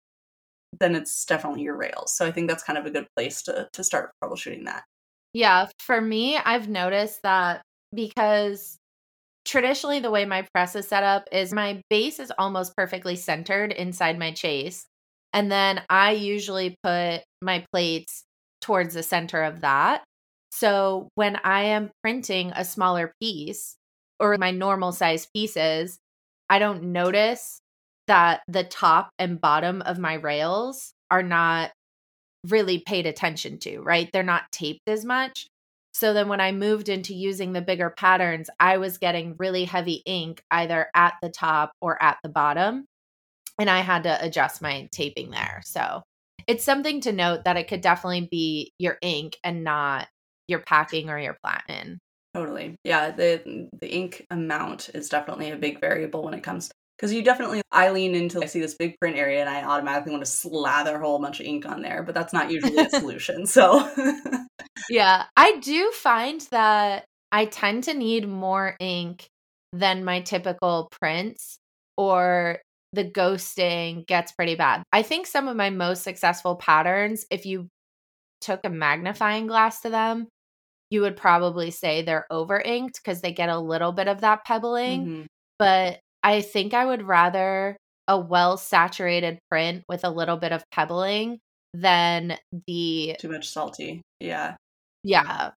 [0.77, 2.13] then it's definitely your rails.
[2.13, 4.83] So I think that's kind of a good place to to start troubleshooting that.
[5.31, 7.61] Yeah, for me, I've noticed that
[7.97, 8.77] because
[9.43, 13.73] traditionally the way my press is set up is my base is almost perfectly centered
[13.73, 14.85] inside my chase.
[15.33, 18.23] And then I usually put my plates
[18.61, 20.03] towards the center of that.
[20.51, 23.75] So when I am printing a smaller piece
[24.19, 25.97] or my normal size pieces,
[26.49, 27.59] I don't notice
[28.07, 31.71] that the top and bottom of my rails are not
[32.47, 34.09] really paid attention to, right?
[34.13, 35.47] They're not taped as much.
[35.97, 40.03] So then when I moved into using the bigger patterns, I was getting really heavy
[40.05, 42.85] ink either at the top or at the bottom.
[43.57, 45.63] And I had to adjust my taping there.
[45.65, 46.03] So
[46.45, 50.07] it's something to note that it could definitely be your ink and not
[50.47, 51.97] your packing or your platen.
[52.35, 52.75] Totally.
[52.83, 57.23] Yeah, the the ink amount is definitely a big variable when it comes because you
[57.23, 60.31] definitely I lean into I see this big print area and I automatically want to
[60.31, 63.45] slather a whole bunch of ink on there, but that's not usually a solution.
[63.45, 63.89] So
[64.89, 69.27] Yeah, I do find that I tend to need more ink
[69.73, 71.59] than my typical prints,
[71.97, 72.59] or
[72.93, 74.83] the ghosting gets pretty bad.
[74.93, 77.67] I think some of my most successful patterns, if you
[78.41, 80.27] took a magnifying glass to them,
[80.89, 84.45] you would probably say they're over inked because they get a little bit of that
[84.45, 85.07] pebbling.
[85.07, 85.25] Mhm.
[85.59, 87.77] But I think I would rather
[88.09, 91.39] a well saturated print with a little bit of pebbling
[91.73, 92.37] than
[92.67, 94.01] the too much salty.
[94.19, 94.55] Yeah.
[95.03, 95.51] yeah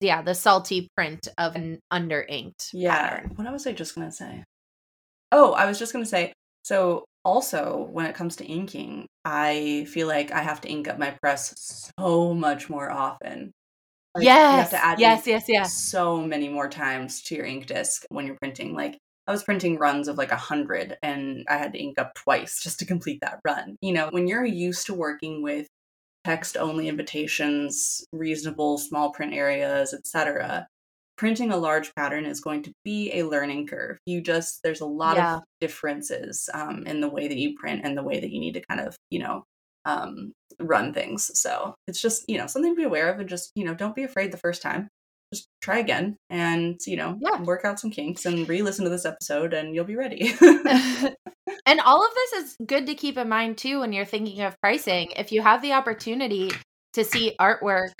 [0.00, 2.94] yeah the salty print of an under inked Yeah.
[2.94, 4.44] pattern What was I just gonna say?
[5.32, 6.32] Oh, I was just gonna say.
[6.62, 11.00] So also, when it comes to inking, I feel like I have to ink up
[11.00, 13.50] my press so much more often.
[14.14, 17.44] Like, you have yes to add yes yes yes so many more times to your
[17.46, 18.72] ink disc when you're printing.
[18.74, 22.14] Like I was printing runs of like a hundred, and I had to ink up
[22.14, 23.76] twice just to complete that run.
[23.80, 25.68] You know, when you're used to working with
[26.24, 30.66] text only invitations, reasonable small print areas, etc.
[31.16, 33.98] Printing a large pattern is going to be a learning curve.
[34.06, 35.36] You just there's a lot Yeah.
[35.36, 38.54] of differences um, in the way that you print and the way that you need
[38.54, 39.44] to kind of you know
[39.84, 41.30] um, run things.
[41.38, 43.94] So it's just you know something to be aware of, and just you know don't
[43.96, 44.88] be afraid the first time.
[45.32, 47.40] Just try again, and you know Yeah.
[47.42, 50.34] work out some kinks, and re-listen to this episode, and you'll be ready.
[51.66, 54.54] and all of this is good to keep in mind too when you're thinking of
[54.60, 56.50] pricing if you have the opportunity
[56.92, 57.92] to see artwork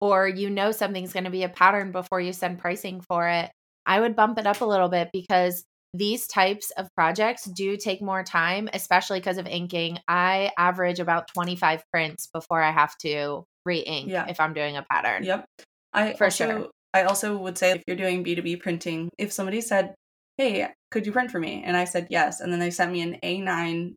[0.00, 3.50] or you know something's going to be a pattern before you send pricing for it
[3.86, 8.00] i would bump it up a little bit because these types of projects do take
[8.00, 13.44] more time especially because of inking i average about 25 prints before i have to
[13.66, 14.26] re-ink Yeah.
[14.28, 15.44] if i'm doing a pattern Yep.
[15.92, 16.70] I For also sure.
[16.94, 19.94] I also would say if you're doing B2B printing, if somebody said,
[20.38, 23.02] "Hey, could you print for me?" and I said yes, and then they sent me
[23.02, 23.94] an A9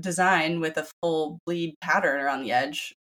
[0.00, 2.92] design with a full bleed pattern around the edge,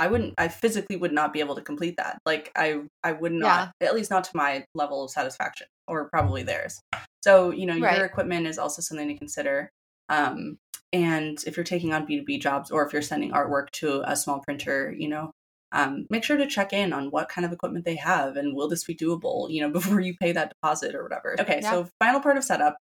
[0.00, 2.18] I wouldn't I physically would not be able to complete that.
[2.24, 3.88] Like I I would not yeah.
[3.88, 6.80] at least not to my level of satisfaction or probably theirs.
[7.22, 7.98] So, you know, Right.
[7.98, 9.70] your equipment is also something to consider.
[10.08, 10.56] Um
[10.92, 14.40] and if you're taking on B2B jobs or if you're sending artwork to a small
[14.40, 15.30] printer, you know,
[15.72, 18.68] um, make sure to check in on what kind of equipment they have and will
[18.68, 21.36] this be doable, you know, before you pay that deposit or whatever.
[21.40, 21.70] Okay, Yeah.
[21.70, 22.76] so final part of setup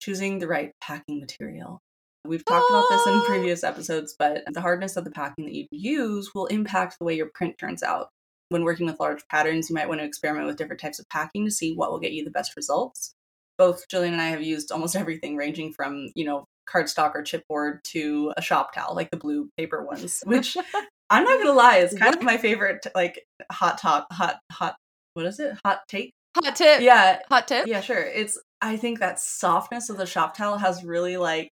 [0.00, 1.80] choosing the right packing material.
[2.26, 5.66] We've talked about this in previous episodes, but the hardness of the packing that you
[5.70, 8.08] use will impact the way your print turns out.
[8.48, 11.44] When working with large patterns, you might want to experiment with different types of packing
[11.44, 13.14] to see what will get you the best results.
[13.58, 17.82] Both Jillian and I have used almost everything, ranging from, you know, cardstock or chipboard
[17.84, 20.56] to a shop towel, like the blue paper ones, which
[21.10, 23.20] I'm not gonna lie, it's kind of my favorite, like
[23.52, 24.76] hot top, hot, hot.
[25.14, 25.56] What is it?
[25.64, 26.12] Hot take?
[26.36, 28.02] hot tip Yeah, hot tip yeah, sure.
[28.02, 28.38] It's.
[28.60, 31.50] I think that softness of the shop towel has really like.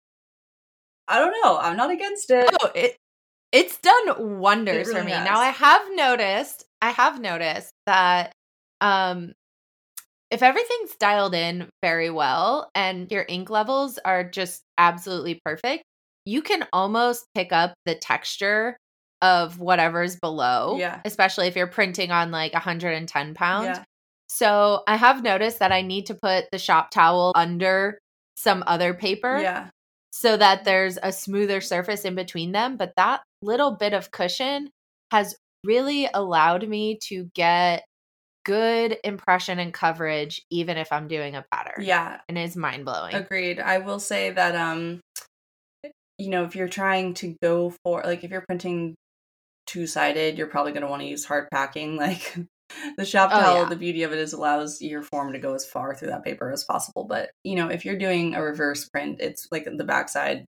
[1.09, 1.59] I don't know.
[1.59, 2.49] I'm not against it.
[2.63, 2.97] Oh, it
[3.53, 5.11] it's done wonders It for me.
[5.11, 5.25] has.
[5.25, 8.33] Now I have noticed, I have noticed that
[8.81, 9.33] um
[10.31, 15.83] if everything's dialed in very well and your ink levels are just absolutely perfect,
[16.25, 18.77] you can almost pick up the texture
[19.23, 21.01] of whatever's below, Yeah.
[21.05, 23.67] especially if you're printing on like 110 pounds.
[23.67, 23.85] Yeah.
[24.29, 27.99] So I have noticed that I need to put the shop towel under
[28.37, 29.69] some other paper Yeah.
[30.13, 32.77] so that there's a smoother surface in between them.
[32.77, 34.71] But that little bit of cushion
[35.11, 37.85] has really allowed me to get
[38.47, 41.85] good impression and coverage, even if I'm doing a pattern.
[41.85, 42.21] Yeah.
[42.29, 43.15] And it's mind blowing.
[43.15, 43.61] Agreed.
[43.61, 45.01] I will say that um
[46.19, 48.95] you know, if you're trying to go for like if you're printing
[49.71, 52.37] two-sided, you're probably going to want to use hard packing like
[52.97, 53.69] the shop Oh, towel, yeah.
[53.69, 56.51] the beauty of it is allows your form to go as far through that paper
[56.53, 57.05] as possible.
[57.05, 60.45] But you know, if you're doing a reverse print, it's like the backside.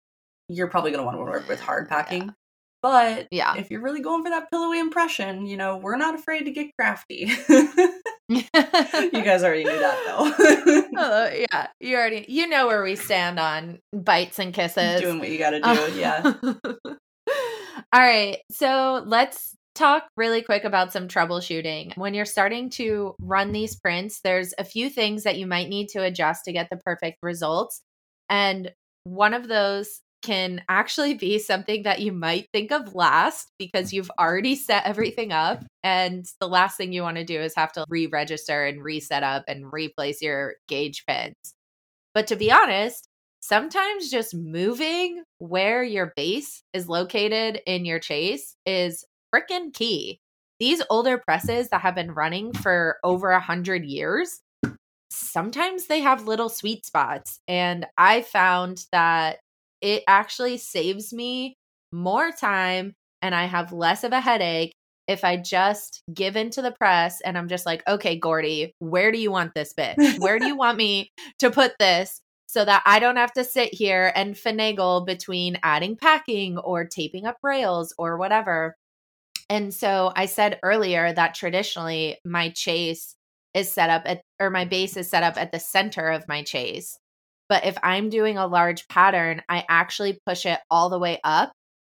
[0.49, 2.33] You're probably going to want to work with hard packing.
[2.83, 3.55] But Yeah.
[3.57, 6.71] if you're really going for that pillowy impression, you know, we're not afraid to get
[6.77, 7.31] crafty.
[8.29, 10.83] you guys already knew that though.
[10.95, 15.01] Oh, uh, yeah, you already you know where we stand on bites and kisses.
[15.01, 16.35] Doing what you got to do, yeah.
[16.43, 16.61] Um,
[17.29, 21.97] All right, so let's talk really quick about some troubleshooting.
[21.97, 25.89] When you're starting to run these prints, there's a few things that you might need
[25.89, 27.83] to adjust to get the perfect results.
[28.29, 28.73] And
[29.05, 34.11] one of those can actually be something that you might think of last because you've
[34.19, 35.65] already set everything up.
[35.83, 39.23] And the last thing you want to do is have to re register and reset
[39.23, 41.35] up and replace your gauge pins.
[42.15, 43.09] But to be honest,
[43.43, 50.21] sometimes just moving where your base is located in your chase is freaking key.
[50.61, 54.41] These older presses that have been running for over a hundred years,
[55.11, 57.41] sometimes they have little sweet spots.
[57.49, 59.41] And I found that
[59.81, 61.57] it actually saves me
[61.91, 64.73] more time and I have less of a headache
[65.09, 69.19] if I just give into the press and I'm just like, okay, Gordy, where do
[69.19, 69.97] you want this bit?
[70.19, 72.21] Where do you want me to put this
[72.53, 77.25] so that I don't have to sit here and finagle between adding packing or taping
[77.25, 78.77] up rails or whatever?
[79.49, 83.17] And so I said earlier that traditionally my chase
[83.55, 86.43] is set up at, or my base is set up at the center of my
[86.43, 86.99] chase.
[87.49, 91.53] But if I'm doing a large pattern, I actually push it all the way up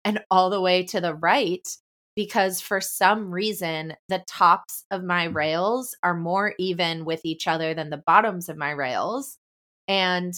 [0.06, 1.68] and all the way to the right
[2.16, 7.74] because for some reason the tops of my rails are more even with each other
[7.74, 9.40] than the bottoms of my rails.
[9.88, 10.34] And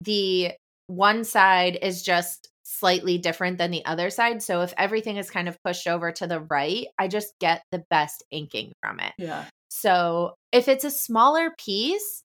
[0.00, 0.52] the
[0.86, 4.42] one side is just slightly different than the other side.
[4.42, 7.84] So if everything is kind of pushed over to the right, I just get the
[7.90, 9.12] best inking from it.
[9.18, 9.44] yeah.
[9.68, 12.22] So if it's a smaller piece,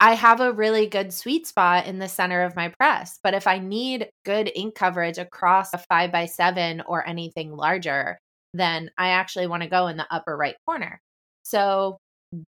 [0.00, 3.20] I have a really good sweet spot in the center of my press.
[3.22, 8.18] But if I need good ink coverage across a five by seven or anything larger,
[8.52, 11.00] then I actually want to go in the upper right corner.
[11.44, 11.98] So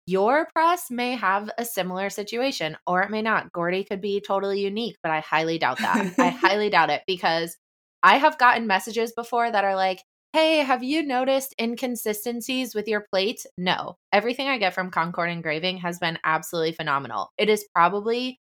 [0.06, 3.52] your press may have a similar situation or it may not.
[3.52, 6.06] Gordy could be totally unique, but I highly doubt that.
[6.18, 7.56] I highly doubt it because
[8.02, 10.00] I have gotten messages before that are like,
[10.32, 13.44] Hey, have you noticed inconsistencies with your plate?
[13.58, 13.96] No.
[14.12, 17.30] Everything I get from Concord Engraving has been absolutely phenomenal.
[17.36, 18.38] It is probably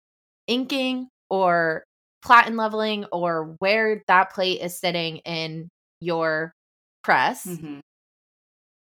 [0.47, 1.85] inking or
[2.25, 5.69] platen leveling or where that plate is sitting in
[6.01, 6.55] your
[7.03, 7.47] press.
[7.47, 7.81] Mhm.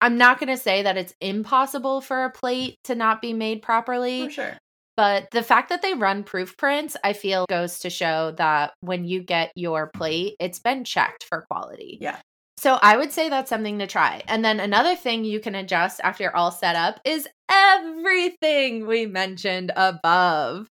[0.01, 3.61] I'm not going to say that it's impossible for a plate to not be made
[3.61, 4.57] properly, For sure.
[4.95, 9.05] but the fact that they run proof prints, I feel goes to show that when
[9.05, 11.97] you get your plate, it's been checked for quality.
[11.99, 12.17] Yeah.
[12.59, 14.23] So I would say that's something to try.
[14.27, 19.05] And then another thing you can adjust after you're all set up is everything we
[19.05, 20.67] mentioned above.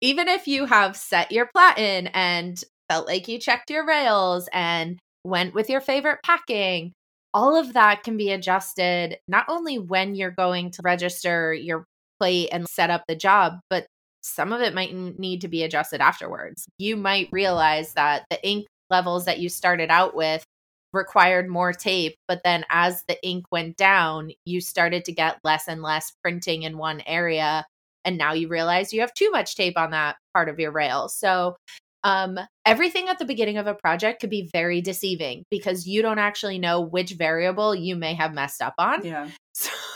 [0.00, 4.98] Even if you have set your platen and felt like you checked your rails and
[5.24, 6.92] went with your favorite packing,
[7.32, 11.84] all of that can be adjusted not only when you're going to register your
[12.18, 13.86] plate and set up the job, but
[14.22, 16.66] some of it might need to be adjusted afterwards.
[16.78, 20.44] You might realize that the ink levels that you started out with
[20.92, 25.68] required more tape, but then as the ink went down, you started to get less
[25.68, 27.64] and less printing in one area.
[28.04, 31.08] And now you realize you have too much tape on that part of your rail.
[31.08, 31.56] So,
[32.02, 36.18] um, everything at the beginning of a project could be very deceiving because you don't
[36.18, 39.04] actually know which variable you may have messed up on.
[39.04, 39.28] Yeah.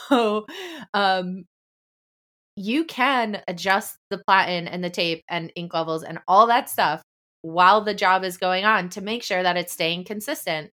[0.06, 0.44] So,
[0.92, 1.44] um,
[2.56, 7.02] you can adjust the platen and the tape and ink levels and all that stuff
[7.40, 10.70] while the job is going on to make sure that it's staying consistent.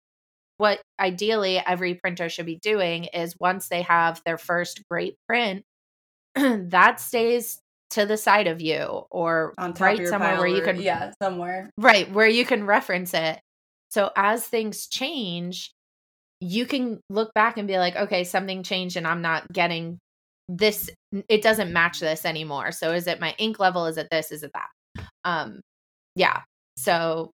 [0.57, 5.63] What ideally every printer should be doing is once they have their first great print,
[6.35, 7.60] that stays
[7.91, 11.69] to the side of you or On top right somewhere where you can yeah, somewhere.
[11.77, 13.39] right where you can reference it.
[13.89, 15.71] So as things change
[16.43, 19.99] you can look back and be like okay something changed and i'm not getting
[20.57, 20.89] this
[21.29, 22.71] it doesn't match this anymore.
[22.71, 23.85] So is it my ink level?
[23.85, 24.31] Is it this?
[24.31, 25.05] Is it that?
[25.23, 25.61] Um
[26.15, 26.41] yeah.
[26.77, 27.31] So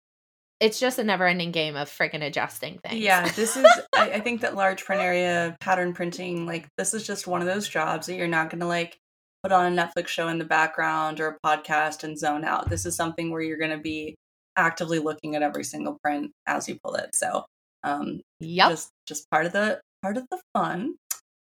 [0.60, 3.02] it's just a never ending game of freaking adjusting things.
[3.02, 3.66] Yeah, this is.
[3.94, 7.48] I, I think that large print area pattern printing, like this is just one of
[7.48, 8.98] those jobs that you're not going to like
[9.46, 12.68] put on a Netflix show in the background or a podcast and zone out.
[12.68, 14.16] This is something where you're going to be
[14.56, 17.14] actively looking at every single print as you pull it.
[17.14, 17.46] So,
[17.84, 20.96] um, yep just just part of the part of the fun.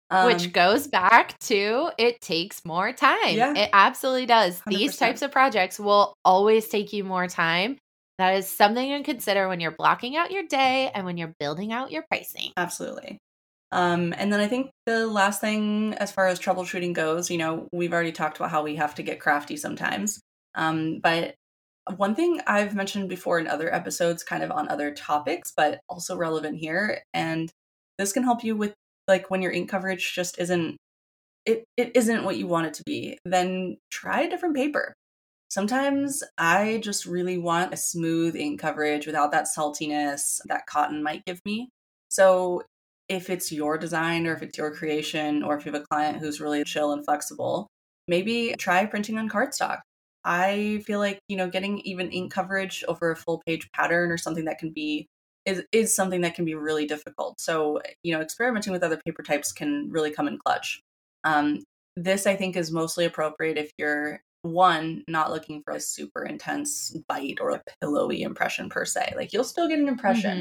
[0.08, 3.36] Um, which goes back to it takes more time.
[3.36, 3.54] Yeah.
[3.54, 4.62] It absolutely does.
[4.66, 4.98] These 100%.
[4.98, 7.76] types of projects will always take you more time.
[8.18, 11.72] That is something to consider when you're blocking out your day and when you're building
[11.72, 12.52] out your pricing.
[12.56, 13.18] absolutely.
[13.72, 17.68] Um, and then I think the last thing, as far as troubleshooting goes, you know,
[17.72, 20.20] we've already talked about how we have to get crafty sometimes.
[20.54, 21.34] Um, but
[21.96, 26.16] one thing I've mentioned before in other episodes, kind of on other topics, but also
[26.16, 27.50] relevant here, and
[27.98, 28.74] this can help you with
[29.08, 30.76] like when your ink coverage just isn't
[31.44, 34.94] it, it isn't what you want it to be, then try a different paper.
[35.48, 41.24] Sometimes I just really want a smooth ink coverage without that saltiness that cotton might
[41.26, 41.68] give me.
[42.10, 42.62] So
[43.12, 46.18] if it's your design or if it's your creation or if you have a client
[46.18, 47.66] who's really chill and flexible,
[48.08, 49.80] maybe try printing on cardstock.
[50.24, 54.16] I feel like, you know, getting even ink coverage over a full page pattern or
[54.16, 55.06] something that can be
[55.44, 57.38] is is something that can be really difficult.
[57.38, 60.80] So, you know, experimenting with other paper types can really come in clutch.
[61.24, 61.64] Um,
[61.96, 66.96] this I think is mostly appropriate if you're one not looking for a super intense
[67.08, 69.12] bite or a pillowy impression per se.
[69.16, 70.38] Like you'll still get an impression,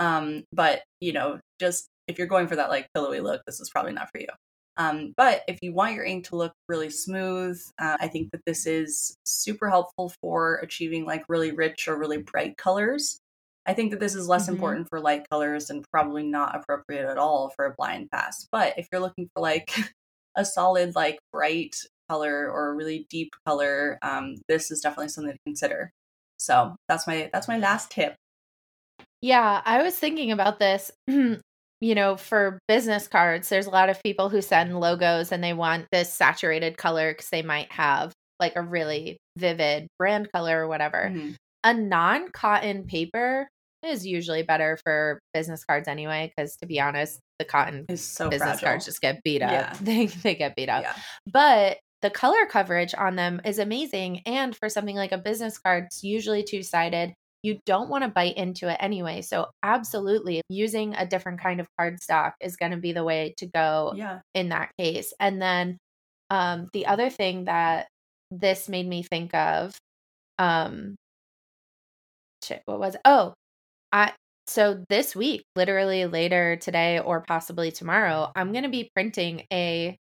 [0.00, 0.06] mm-hmm.
[0.06, 3.70] um, but you know, just if you're going for that like pillowy look, this is
[3.70, 4.28] probably not for you.
[4.78, 8.42] Um, but if you want your ink to look really smooth, uh, I think that
[8.44, 13.18] this is super helpful for achieving like really rich or really bright colors.
[13.64, 14.54] I think that this is less mm-hmm.
[14.54, 18.46] important for light colors and probably not appropriate at all for a blind pass.
[18.52, 19.74] But if you're looking for like
[20.36, 21.76] a solid, like bright
[22.08, 25.90] color or a really deep color, um, this is definitely something to consider.
[26.38, 28.14] So that's my that's my last tip.
[29.22, 30.92] Yeah, I was thinking about this.
[31.80, 35.52] you know, for business cards, there's a lot of people who send logos and they
[35.52, 40.68] want this saturated color because they might have like a really vivid brand color or
[40.68, 41.10] whatever.
[41.10, 41.30] Mm-hmm.
[41.64, 43.48] A non cotton paper
[43.84, 48.30] is usually better for business cards anyway, because to be honest, the cotton is so
[48.30, 48.68] business fragile.
[48.68, 49.50] cards just get beat up.
[49.50, 49.74] Yeah.
[49.80, 50.82] They they get beat up.
[50.82, 50.94] Yeah.
[51.30, 54.22] But the color coverage on them is amazing.
[54.26, 57.12] And for something like a business card, it's usually two sided
[57.42, 59.22] you don't want to bite into it anyway.
[59.22, 63.46] So, absolutely, using a different kind of cardstock is going to be the way to
[63.46, 64.20] go yeah.
[64.34, 65.12] in that case.
[65.20, 65.78] And then
[66.30, 67.86] um, the other thing that
[68.30, 69.76] this made me think of,
[70.38, 70.96] um,
[72.42, 73.00] shit, what was it?
[73.04, 73.34] Oh,
[73.92, 74.12] I
[74.46, 79.96] so this week, literally later today or possibly tomorrow, I'm going to be printing a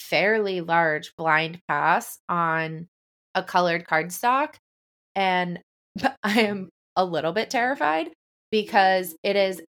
[0.00, 2.88] fairly large blind pass on
[3.34, 4.54] a colored cardstock.
[5.14, 5.60] And
[6.22, 6.70] I am
[7.00, 8.10] a little bit terrified
[8.52, 9.62] because it is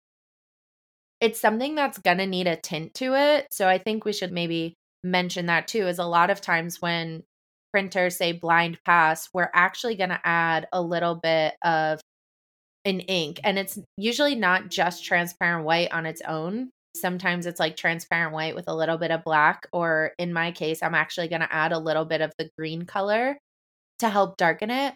[1.21, 3.47] it's something that's going to need a tint to it.
[3.51, 4.73] So I think we should maybe
[5.03, 7.23] mention that too is a lot of times when
[7.71, 12.01] printers say blind pass, we're actually going to add a little bit of
[12.83, 16.69] an ink and it's usually not just transparent white on its own.
[16.95, 20.83] Sometimes it's like transparent white with a little bit of black or in my case
[20.83, 23.37] I'm actually going to add a little bit of the green color
[23.99, 24.95] to help darken it.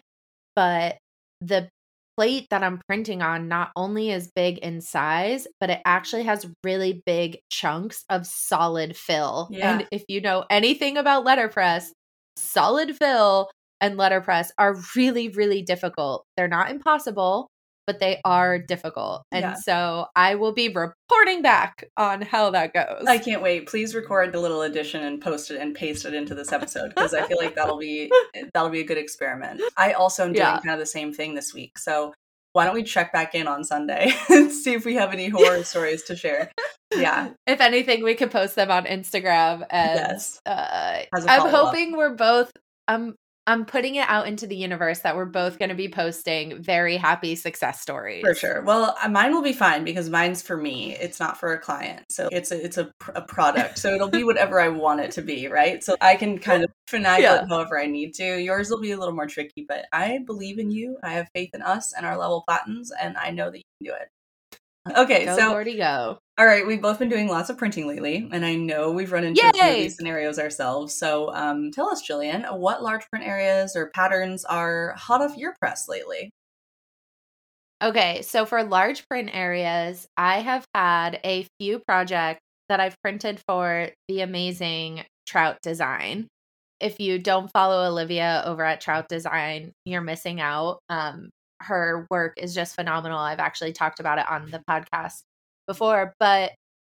[0.56, 0.98] But
[1.40, 1.68] the
[2.16, 6.46] plate that I'm printing on not only is big in size, but it actually has
[6.64, 9.48] really big chunks of solid fill.
[9.50, 9.72] Yeah.
[9.72, 11.92] And if you know anything about letterpress,
[12.36, 13.50] solid fill
[13.80, 16.24] and letterpress are really, really difficult.
[16.36, 17.48] They're not impossible,
[17.86, 19.24] but they are difficult.
[19.30, 19.54] And yeah.
[19.54, 23.04] so I will be reporting back on how that goes.
[23.06, 23.68] I can't wait.
[23.68, 27.14] Please record the little addition and post it and paste it into this episode because
[27.14, 28.10] I feel like that'll be
[28.54, 29.60] that'll be a good experiment.
[29.76, 30.60] I also am doing yeah.
[30.60, 31.78] kind of the same thing this week.
[31.78, 32.12] So
[32.52, 35.62] why don't we check back in on Sunday and see if we have any horror
[35.62, 36.50] stories to share?
[36.94, 37.30] Yeah.
[37.46, 39.64] If anything, we could post them on Instagram.
[39.68, 40.40] And yes.
[40.46, 42.50] uh, I'm hoping we're both.
[42.88, 43.14] I'm
[43.48, 46.96] I'm putting it out into the universe that we're both going to be posting very
[46.96, 48.22] happy success stories.
[48.22, 48.62] For sure.
[48.62, 50.96] Well, uh, mine will be fine because mine's for me.
[50.96, 52.06] It's not for a client.
[52.10, 53.78] So it's a it's a, a product.
[53.78, 55.82] So it'll be whatever I want it to be, right?
[55.84, 57.42] So I can kind of finagle yeah.
[57.42, 58.40] it however I need to.
[58.42, 60.98] Yours will be a little more tricky, but I believe in you.
[61.04, 63.94] I have faith in us and our level platens, and I know that you can
[63.94, 64.98] do it.
[64.98, 66.18] Okay, go, so Gordy, go.
[66.38, 69.24] All right, we've both been doing lots of printing lately, and I know we've run
[69.24, 69.48] into Yay!
[69.48, 70.94] a few of these scenarios ourselves.
[70.94, 75.54] So, um, tell us, Jillian, what large print areas or patterns are hot off your
[75.58, 76.30] press lately?
[77.82, 83.40] Okay, so for large print areas, I have had a few projects that I've printed
[83.48, 86.28] for the amazing Trout Design.
[86.80, 90.80] If you don't follow Olivia over at Trout Design, you're missing out.
[90.90, 91.30] Um,
[91.62, 93.18] her work is just phenomenal.
[93.18, 95.22] I've actually talked about it on the podcast
[95.66, 96.52] before, but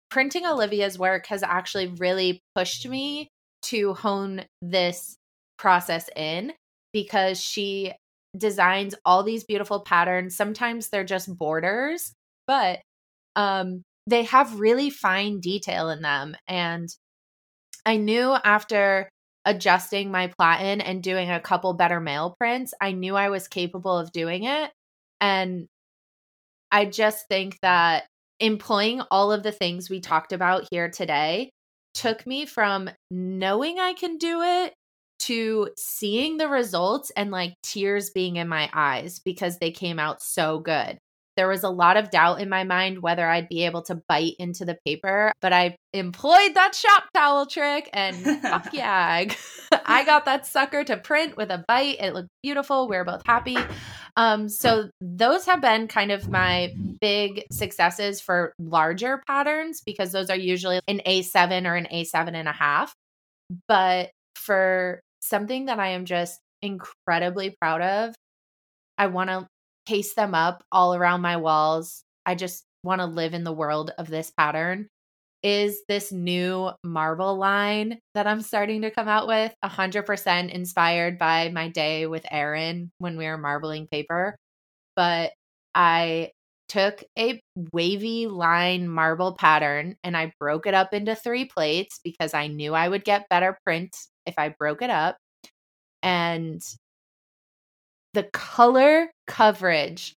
[0.10, 3.28] printing Olivia's work has actually really pushed me
[3.64, 5.16] to hone this
[5.58, 6.54] process in
[6.94, 7.94] because she
[8.38, 10.36] designs all these beautiful patterns.
[10.36, 12.14] Sometimes they're just borders,
[12.48, 12.80] but
[13.36, 16.90] um they have really fine detail in them and
[17.86, 19.10] I knew after
[19.46, 23.98] adjusting my platen and doing a couple better mail prints, I knew I was capable
[23.98, 24.72] of doing it.
[25.22, 25.68] And
[26.72, 28.06] I just think that
[28.40, 31.52] employing all of the things we talked about here today
[31.94, 34.74] took me from knowing I can do it
[35.20, 40.22] to seeing the results and like tears being in my eyes because they came out
[40.22, 40.98] so good.
[41.40, 44.34] There was a lot of doubt in my mind whether I'd be able to bite
[44.40, 49.24] into the paper, but I employed that shop towel trick and fuck yeah,
[49.86, 52.02] I got that sucker to print with a bite.
[52.02, 52.90] It looked beautiful.
[52.90, 53.56] We are both happy.
[54.18, 60.30] Um, so those have been kind of my big successes for larger patterns because those
[60.30, 62.94] are usually an A7 or an A7 and a half.
[63.70, 68.14] But for something that I am just incredibly proud of,
[68.98, 69.48] I want to
[69.90, 72.04] paste them up all around my walls.
[72.24, 74.88] I just want to live in the world of this pattern.
[75.42, 81.50] Is this new marble line that I'm starting to come out with 100% inspired by
[81.50, 84.36] my day with Erin when we were marbling paper?
[84.96, 85.32] But
[85.74, 86.34] I
[86.68, 87.42] took a
[87.74, 92.76] wavy line marble pattern and I broke it up into three plates because I knew
[92.76, 93.96] I would get better print
[94.28, 95.18] if I broke it up.
[96.04, 96.62] And
[98.14, 100.14] the color coverage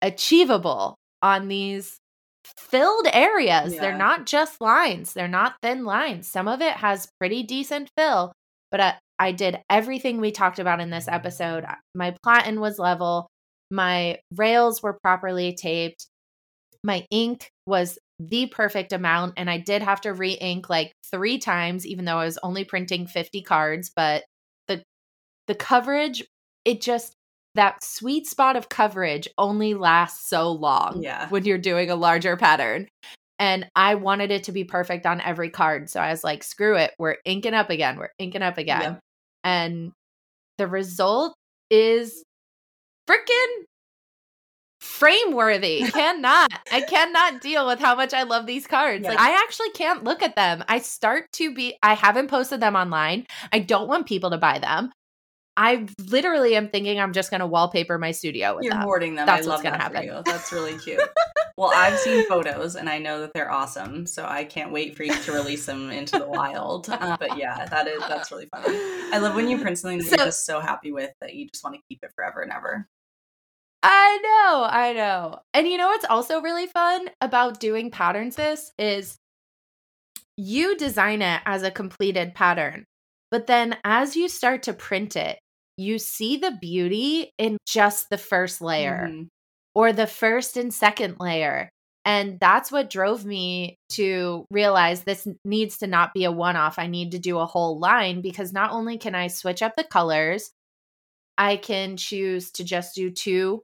[0.00, 1.98] achievable on these
[2.44, 3.74] filled areas.
[3.74, 3.80] Yeah.
[3.80, 6.28] They're not just lines, they're not thin lines.
[6.28, 8.32] Some of it has pretty decent fill,
[8.70, 11.64] but I, I did everything we talked about in this episode.
[11.94, 13.28] My platen was level,
[13.70, 16.06] my rails were properly taped,
[16.84, 21.38] my ink was the perfect amount, and I did have to re ink like three
[21.38, 24.24] times, even though I was only printing 50 cards, but
[24.68, 24.82] the
[25.46, 26.24] the coverage
[26.64, 27.14] it just
[27.54, 31.28] that sweet spot of coverage only lasts so long yeah.
[31.28, 32.88] when you're doing a larger pattern.
[33.38, 35.90] And I wanted it to be perfect on every card.
[35.90, 36.92] So I was like, screw it.
[36.98, 37.98] We're inking up again.
[37.98, 38.80] We're inking up again.
[38.82, 38.96] Yeah.
[39.42, 39.92] And
[40.58, 41.34] the result
[41.68, 42.24] is
[43.08, 43.64] freaking
[44.80, 45.82] frame worthy.
[45.90, 46.52] cannot.
[46.70, 49.02] I cannot deal with how much I love these cards.
[49.02, 49.10] Yeah.
[49.10, 50.62] Like I actually can't look at them.
[50.68, 53.26] I start to be I haven't posted them online.
[53.52, 54.92] I don't want people to buy them.
[55.56, 58.82] I literally am thinking I'm just going to wallpaper my studio with You're them.
[58.82, 59.26] hoarding them.
[59.26, 60.04] That's I what's going to happen.
[60.04, 60.22] You.
[60.24, 61.00] That's really cute.
[61.58, 65.02] well, I've seen photos and I know that they're awesome, so I can't wait for
[65.02, 66.88] you to release them into the wild.
[66.88, 68.62] Uh, but yeah, that is that's really fun.
[68.64, 71.48] I love when you print something that so, you're just so happy with that you
[71.48, 72.88] just want to keep it forever and ever.
[73.82, 75.40] I know, I know.
[75.52, 79.18] And you know what's also really fun about doing patterns this is
[80.36, 82.86] you design it as a completed pattern.
[83.30, 85.38] But then as you start to print it,
[85.76, 89.22] you see the beauty in just the first layer mm-hmm.
[89.74, 91.68] or the first and second layer.
[92.04, 96.78] And that's what drove me to realize this needs to not be a one off.
[96.78, 99.84] I need to do a whole line because not only can I switch up the
[99.84, 100.50] colors,
[101.38, 103.62] I can choose to just do two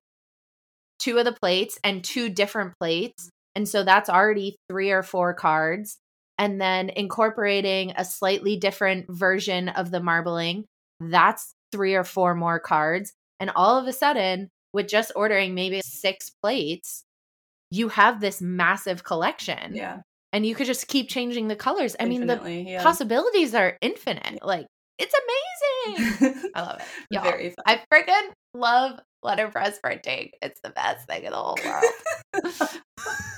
[1.01, 3.31] two of the plates and two different plates.
[3.55, 5.99] And so that's already three or four cards
[6.39, 10.65] and then incorporating a slightly different version of the marbling,
[11.01, 13.13] that's three or four more cards.
[13.41, 17.05] And all of a sudden, with just ordering maybe six plates,
[17.71, 19.75] you have this massive collection.
[19.75, 20.01] Yeah.
[20.33, 21.97] And you could just keep changing the colors.
[21.99, 22.83] I Infinitely, mean, the yeah.
[22.83, 24.45] possibilities are infinite.
[24.45, 24.67] Like,
[24.99, 25.15] it's
[25.87, 26.51] amazing.
[26.55, 26.87] I love it.
[27.11, 27.23] Y'all.
[27.23, 27.65] Very fun.
[27.67, 30.31] I freaking love letterpress printing.
[30.43, 31.85] It's the best thing in the whole world.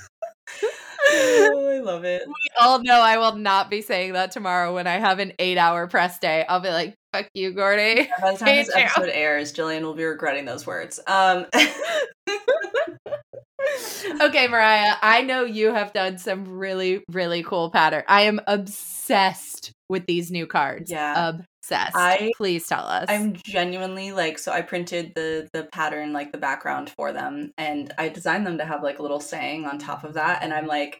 [0.63, 2.23] oh, I love it.
[2.27, 5.57] We all know I will not be saying that tomorrow when I have an eight
[5.57, 6.45] hour press day.
[6.47, 8.01] I'll be like, fuck you, Gordy.
[8.01, 10.99] Yeah, by the time Hate this episode airs, Jillian will be regretting those words.
[11.07, 11.45] Um
[14.21, 18.03] Okay, Mariah, I know you have done some really, really cool pattern.
[18.07, 20.91] I am obsessed with these new cards.
[20.91, 21.37] Yeah.
[21.71, 21.95] Obsessed.
[21.95, 23.05] I, Please tell us.
[23.07, 27.93] I'm genuinely like so I printed the the pattern, like the background for them, and
[27.97, 30.43] I designed them to have like a little saying on top of that.
[30.43, 30.99] And I'm like,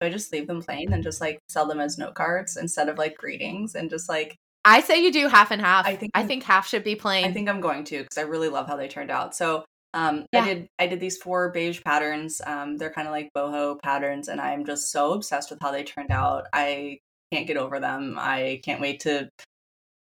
[0.00, 2.88] do I just leave them plain and just like sell them as note cards instead
[2.88, 5.86] of like greetings and just like I say you do half and half.
[5.86, 7.24] I think I think half should be plain.
[7.24, 9.34] I think I'm going to because I really love how they turned out.
[9.34, 9.64] So
[9.94, 10.42] um, yeah.
[10.42, 12.40] I did I did these four beige patterns.
[12.46, 15.84] Um, they're kind of like boho patterns, and I'm just so obsessed with how they
[15.84, 16.46] turned out.
[16.52, 16.98] I
[17.32, 18.16] can't get over them.
[18.18, 19.28] I can't wait to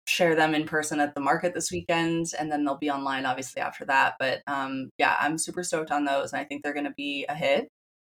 [0.08, 3.62] share them in person at the market this weekend, and then they'll be online obviously
[3.62, 4.16] after that.
[4.20, 7.26] But um, yeah, I'm super stoked on those, and I think they're going to be
[7.30, 7.70] a hit.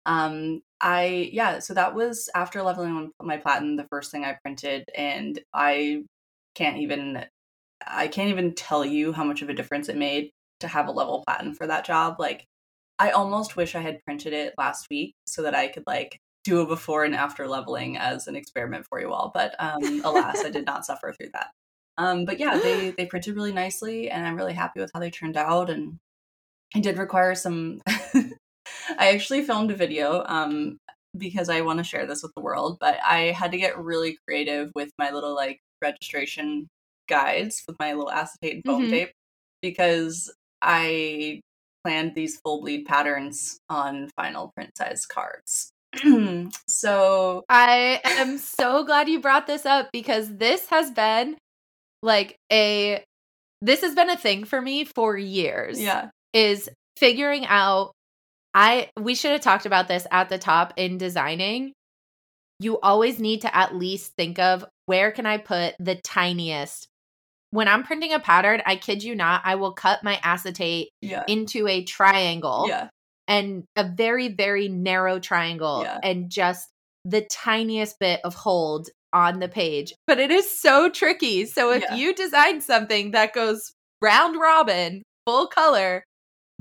[0.06, 4.86] Um, I yeah, so that was after leveling my platen, the first thing I printed,
[4.96, 6.04] and I
[6.56, 7.26] can't even
[7.86, 10.32] I can't even tell you how much of a difference it made
[10.62, 12.18] to have a level platen for that job.
[12.20, 12.46] Like
[13.00, 16.62] I almost wish I had printed it last week so that I could like do
[16.62, 19.32] a before and after leveling as an experiment for you all.
[19.34, 21.48] But um, alas, I did not suffer through that.
[21.98, 25.12] Um, but yeah, they they printed really nicely, and I'm really happy with how they
[25.12, 25.70] turned out.
[25.70, 25.98] And
[26.76, 27.82] it did require some
[28.98, 30.78] I actually filmed a video um,
[31.18, 34.18] because I want to share this with the world, but I had to get really
[34.28, 36.68] creative with my little like registration
[37.10, 38.90] guides with my little acetate and foam Mhm.
[38.90, 39.12] tape
[39.62, 41.42] because I
[41.84, 45.72] planned these full bleed patterns on final print size cards.
[46.68, 51.38] so I am so glad you brought this up because this has been
[52.04, 53.04] like a
[53.62, 55.82] this has been a thing for me for years.
[55.82, 57.92] yeah, Is figuring out
[58.54, 61.74] I we should have talked about this at the top in designing.
[62.60, 66.88] You always need to at least think of where can I put the tiniest
[67.54, 71.24] when I'm printing a pattern, I kid you not, I will cut my acetate yeah,
[71.28, 72.90] into a triangle yeah,
[73.28, 76.00] and a very very narrow triangle Yeah.
[76.04, 76.68] and just
[77.06, 81.84] the tiniest bit of hold on the page but it is so tricky so if
[81.90, 81.96] Yeah.
[81.96, 86.04] you design something that goes round robin full color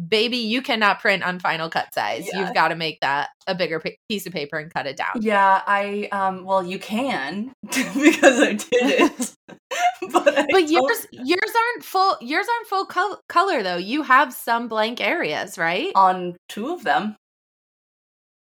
[0.09, 2.41] baby you cannot print on final cut size Yeah.
[2.41, 5.21] you've got to make that a bigger pa- piece of paper and cut it down
[5.21, 5.63] yeah.
[5.67, 9.35] I um, well, you can because I did it,
[10.13, 14.33] but I but yours yours aren't full yours aren't full col- color though you have
[14.33, 17.17] some blank areas right on two of them.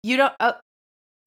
[0.03, 0.33] You don't.
[0.39, 0.53] Oh,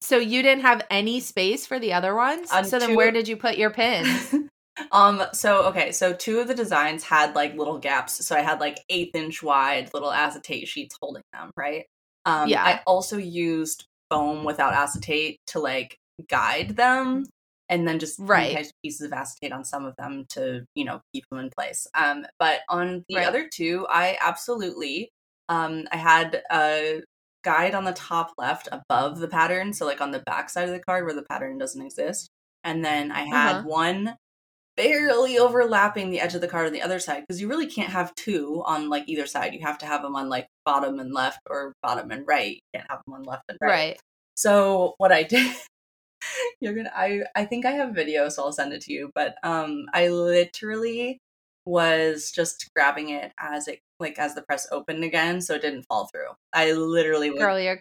[0.03, 2.51] so you didn't have any space for the other ones.
[2.51, 4.35] On so then, two- where did you put your pins?
[4.91, 8.59] um so okay so two of the designs had like little gaps so i had
[8.59, 11.85] like eighth inch wide little acetate sheets holding them right
[12.25, 12.63] um Yeah.
[12.63, 15.95] i also used foam without acetate to like
[16.27, 17.27] guide them
[17.69, 18.55] and then just Right.
[18.55, 18.71] right.
[18.83, 22.25] pieces of acetate on some of them to you know keep them in place um
[22.39, 23.27] but on the Right.
[23.27, 25.11] other two i absolutely
[25.49, 27.03] um i had a
[27.43, 30.73] guide on the top left above the pattern so like on the back side of
[30.73, 32.29] the card where the pattern doesn't exist
[32.63, 33.67] and then i had Uh-huh.
[33.67, 34.15] one
[34.75, 37.91] barely overlapping the edge of the card on the other side because you really can't
[37.91, 41.13] have two on like either side you have to have them on like bottom and
[41.13, 43.99] left or bottom and right you can't have them on left and right right.
[44.35, 45.55] so what I did,
[46.61, 46.91] you're gonna.
[46.95, 49.11] I I think I have a video, so I'll send it to you.
[49.13, 51.19] But um, I literally
[51.65, 55.83] was just grabbing it as it like as the press opened again, so it didn't
[55.89, 56.29] fall through.
[56.53, 57.79] I literally was, Girl, you're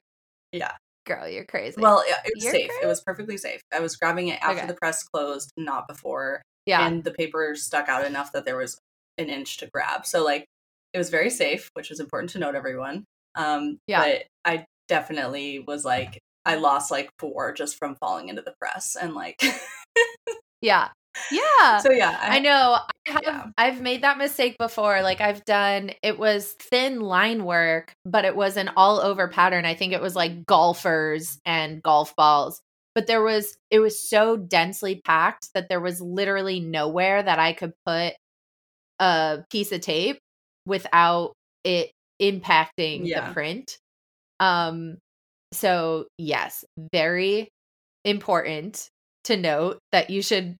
[0.52, 0.72] yeah.
[1.06, 1.80] girl, you're crazy.
[1.80, 2.68] Well, yeah, it was You're safe.
[2.68, 2.84] crazy.
[2.84, 3.60] It was perfectly safe.
[3.74, 4.66] I was grabbing it after Okay.
[4.66, 8.78] the press closed, not before, yeah, and the paper stuck out enough that there was
[9.18, 10.06] an inch to grab.
[10.06, 10.46] So like,
[10.94, 13.04] it was very safe, which is important to note, everyone.
[13.34, 14.00] Um, Yeah.
[14.04, 18.96] But I definitely was like, I lost like four just from falling into the press,
[19.00, 19.40] and like,
[20.60, 20.88] yeah,
[21.30, 21.78] yeah.
[21.78, 22.78] so yeah, I know.
[23.06, 23.46] I have, yeah.
[23.58, 25.02] I've made that mistake before.
[25.02, 25.90] Like I've done.
[26.02, 29.64] It was thin line work, but it was an all over pattern.
[29.64, 32.60] I think it was like golfers and golf balls.
[32.94, 33.56] But there was.
[33.70, 38.14] It was so densely packed that there was literally nowhere that I could put
[38.98, 40.18] a piece of tape
[40.66, 41.32] without
[41.64, 41.90] it
[42.20, 43.28] impacting Yeah.
[43.28, 43.78] the print.
[44.40, 44.98] Um.
[45.52, 47.48] So yes, very
[48.04, 48.88] important
[49.24, 50.56] to note that you should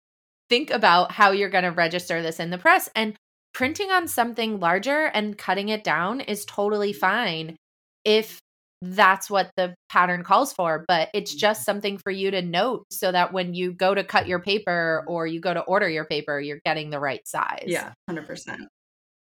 [0.52, 3.14] think about how you're going to register this in the press and
[3.54, 7.56] printing on something larger and cutting it down is totally fine
[8.04, 8.38] if
[8.82, 11.64] that's what the pattern calls for but it's just mm-hmm.
[11.64, 15.26] something for you to note so that when you go to cut your paper or
[15.26, 18.68] you go to order your paper you're getting the right size yeah, hundred percent.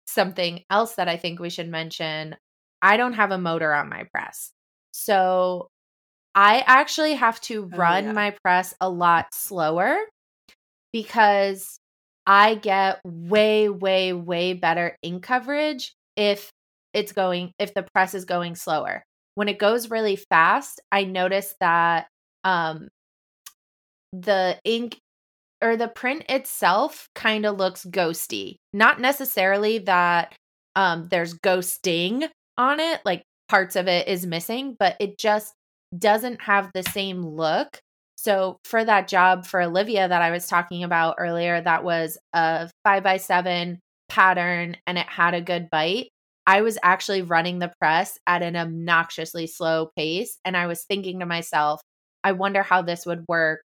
[0.08, 2.34] something else that I think we should mention
[2.82, 4.50] I don't have a motor on my press.
[4.92, 5.68] So
[6.34, 8.12] I actually have to Oh, run yeah.
[8.12, 9.96] my press a lot slower
[10.92, 11.78] because
[12.26, 16.50] I get way, way, way better ink coverage if
[16.94, 19.04] it's going, if the press is going slower.
[19.34, 22.06] When it goes really fast, I notice that
[22.44, 22.88] um,
[24.12, 24.98] the ink
[25.62, 28.56] or the print itself kind of looks ghosty.
[28.72, 30.34] Not necessarily that
[30.74, 32.28] um there's ghosting
[32.58, 35.54] on it, like parts of it is missing, but it just
[35.96, 37.80] doesn't have the same look.
[38.22, 42.70] So for that job for Olivia that I was talking about earlier, that was a
[42.84, 46.08] five by seven pattern and it had a good bite.
[46.46, 50.38] I was actually running the press at an obnoxiously slow pace.
[50.44, 51.80] And I was thinking to myself,
[52.22, 53.62] I wonder how this would work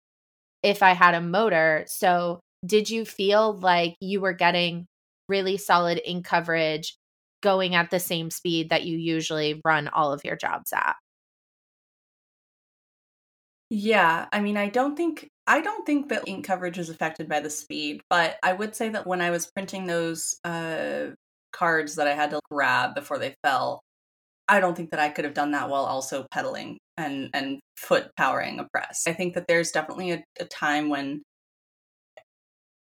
[0.64, 1.84] if I had a motor.
[1.88, 4.88] So, did you feel like you were getting
[5.28, 6.96] really solid ink coverage
[7.44, 10.96] going at the same speed that you usually run all of your jobs at?
[13.70, 17.40] Yeah, I mean, I don't think I don't think that ink coverage is affected by
[17.40, 21.08] the speed, but I would say that when I was printing those uh,
[21.52, 23.82] cards that I had to grab before they fell,
[24.48, 28.12] I don't think that I could have done that while also pedaling and and foot
[28.18, 29.06] powering a press.
[29.08, 31.24] I think that there's definitely a, a time when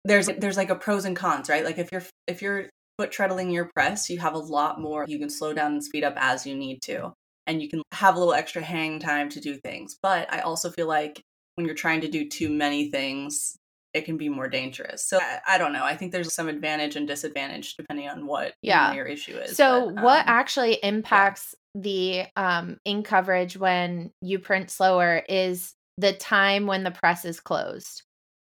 [0.06, 1.66] there's there's like a pros and cons, right?
[1.66, 5.06] Like if you're if you're foot treadling your press, you have a lot more.
[5.08, 7.14] You can slow down and speed up as you need to.
[7.48, 9.98] And you can have a little extra hang time to do things.
[10.02, 11.22] But I also feel like
[11.56, 13.58] when you're trying to do too many things,
[13.94, 15.04] it can be more dangerous.
[15.08, 15.84] So I, I don't know.
[15.84, 18.94] I think there's some advantage and disadvantage depending on what Yeah.
[18.94, 19.58] your issue is.
[19.58, 25.74] So, but, what um, actually impacts the um, ink coverage when you print slower is
[25.98, 28.04] the time when the press is closed.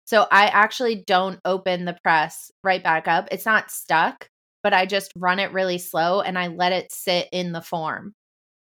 [0.06, 3.30] So, I actually don't open the press right back up.
[3.32, 4.28] It's not stuck,
[4.64, 8.14] but I just run it really slow and I let it sit in the form.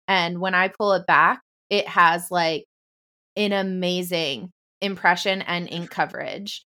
[0.07, 2.65] And when I pull it back, it has like
[3.35, 4.51] an amazing
[4.81, 6.63] impression and ink coverage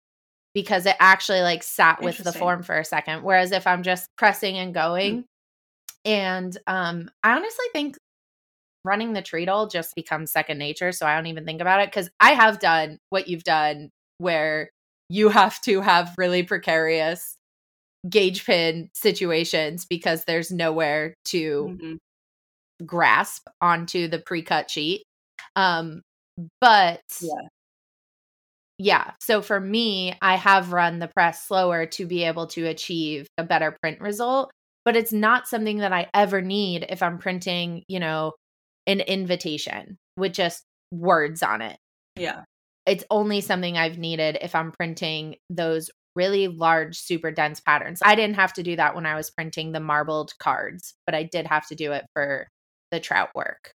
[0.55, 3.22] because it actually like sat with the form for a second.
[3.22, 5.24] Whereas if I'm just pressing and going,
[6.05, 7.97] and um, I honestly think
[8.84, 10.93] running the treadle just becomes second nature.
[10.93, 14.70] So I don't even think about it because I have done what you've done where
[15.09, 17.36] you have to have really precarious
[18.09, 21.99] gauge pin situations because there's nowhere to mhm.
[22.85, 25.05] Grasp onto the pre-cut sheet.
[25.57, 26.03] Um,
[26.61, 27.49] but Yeah.
[28.78, 33.26] yeah, so for me, I have run the press slower to be able to achieve
[33.37, 34.51] a better print result,
[34.85, 38.33] but it's not something that I ever need if I'm printing, you know,
[38.87, 41.76] an invitation with just words on it.
[42.16, 42.45] Yeah.
[42.87, 48.01] It's only something I've needed if I'm printing those really large, super dense patterns.
[48.03, 51.22] I didn't have to do that when I was printing the marbled cards, but I
[51.24, 52.49] did have to do it for
[52.91, 53.72] the trout work.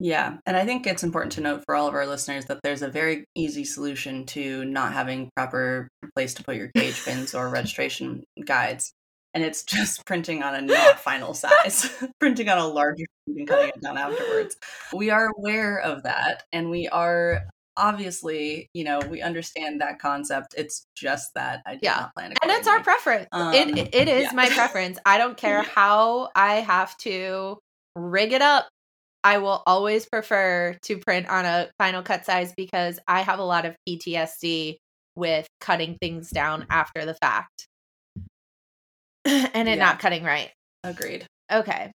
[0.00, 0.36] Yeah.
[0.46, 2.88] And I think it's important to note for all of our listeners that there's a
[2.88, 8.22] very easy solution to not having proper place to put your gauge pins or registration
[8.44, 8.92] guides.
[9.34, 11.90] And it's just printing on a not final size,
[12.20, 14.56] printing on a larger and cutting it down afterwards.
[14.92, 16.44] We are aware of that.
[16.52, 17.42] And we are
[17.78, 20.54] obviously, you know, we understand that concept.
[20.58, 22.08] It's just that I Yeah.
[22.20, 23.28] and it's our preference.
[23.32, 24.32] Um, it it is yeah.
[24.34, 24.98] my preference.
[25.06, 25.68] I don't care Yeah.
[25.74, 27.58] how I have to
[27.96, 28.68] rig it up.
[29.24, 33.44] I will always prefer to print on a final cut size because I have a
[33.44, 34.76] lot of PTSD
[35.16, 37.66] with cutting things down after the fact
[39.24, 39.84] and it Yeah.
[39.84, 40.50] not cutting right.
[40.84, 41.26] Agreed.
[41.50, 41.90] Okay.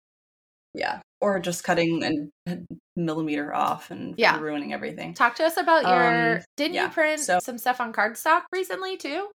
[0.74, 1.00] Yeah.
[1.24, 2.58] Or just cutting a
[2.98, 4.38] millimeter off and Yeah.
[4.42, 5.14] ruining everything.
[5.14, 8.44] Talk to us about your Um, didn't yeah, you print so- some stuff on cardstock
[8.52, 9.32] recently too?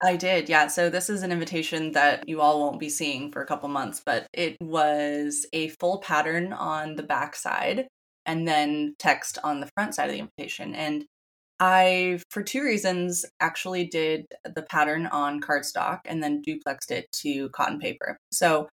[0.00, 0.68] I did, yeah.
[0.68, 4.00] So this is an invitation that you all won't be seeing for a couple months,
[4.04, 7.88] but it was a full pattern on the back side
[8.24, 10.74] and then text on the front side of the invitation.
[10.76, 11.04] And
[11.60, 17.48] I, for two reasons, actually did the pattern on cardstock and then duplexed it to
[17.50, 18.16] cotton paper.
[18.32, 18.68] So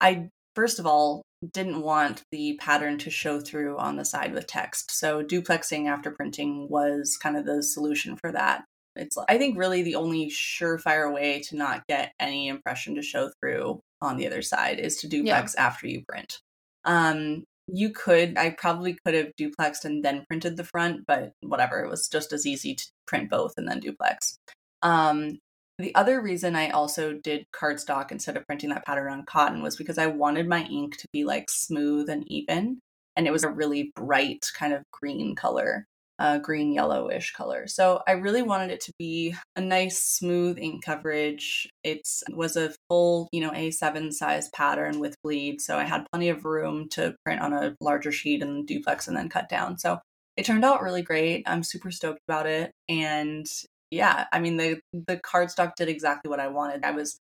[0.00, 0.28] I,
[0.58, 4.90] first of all, didn't want the pattern to show through on the side with text.
[4.90, 8.64] So duplexing after printing was kind of the solution for that.
[8.96, 13.30] It's, I think, really the only surefire way to not get any impression to show
[13.40, 16.40] through on the other side is to duplex after you print.
[16.84, 21.84] Um, you could, I probably could have duplexed and then printed the front, but whatever.
[21.84, 24.38] It was just as easy to print both and then duplex.
[24.82, 25.38] Um,
[25.78, 29.76] the other reason I also did cardstock instead of printing that pattern on cotton was
[29.76, 32.80] because I wanted my ink to be like smooth and even.
[33.14, 35.86] And it was a really bright kind of green color,
[36.18, 37.68] uh, green yellowish color.
[37.68, 41.68] So I really wanted it to be a nice, smooth ink coverage.
[41.84, 45.60] It was a full, you know, A7 size pattern with bleed.
[45.60, 49.16] So I had plenty of room to print on a larger sheet and duplex and
[49.16, 49.78] then cut down.
[49.78, 50.00] So
[50.36, 51.44] it turned out really great.
[51.46, 52.72] I'm super stoked about it.
[52.88, 53.46] And
[53.90, 56.84] yeah, I mean the the cardstock did exactly what I wanted.
[56.84, 57.18] I was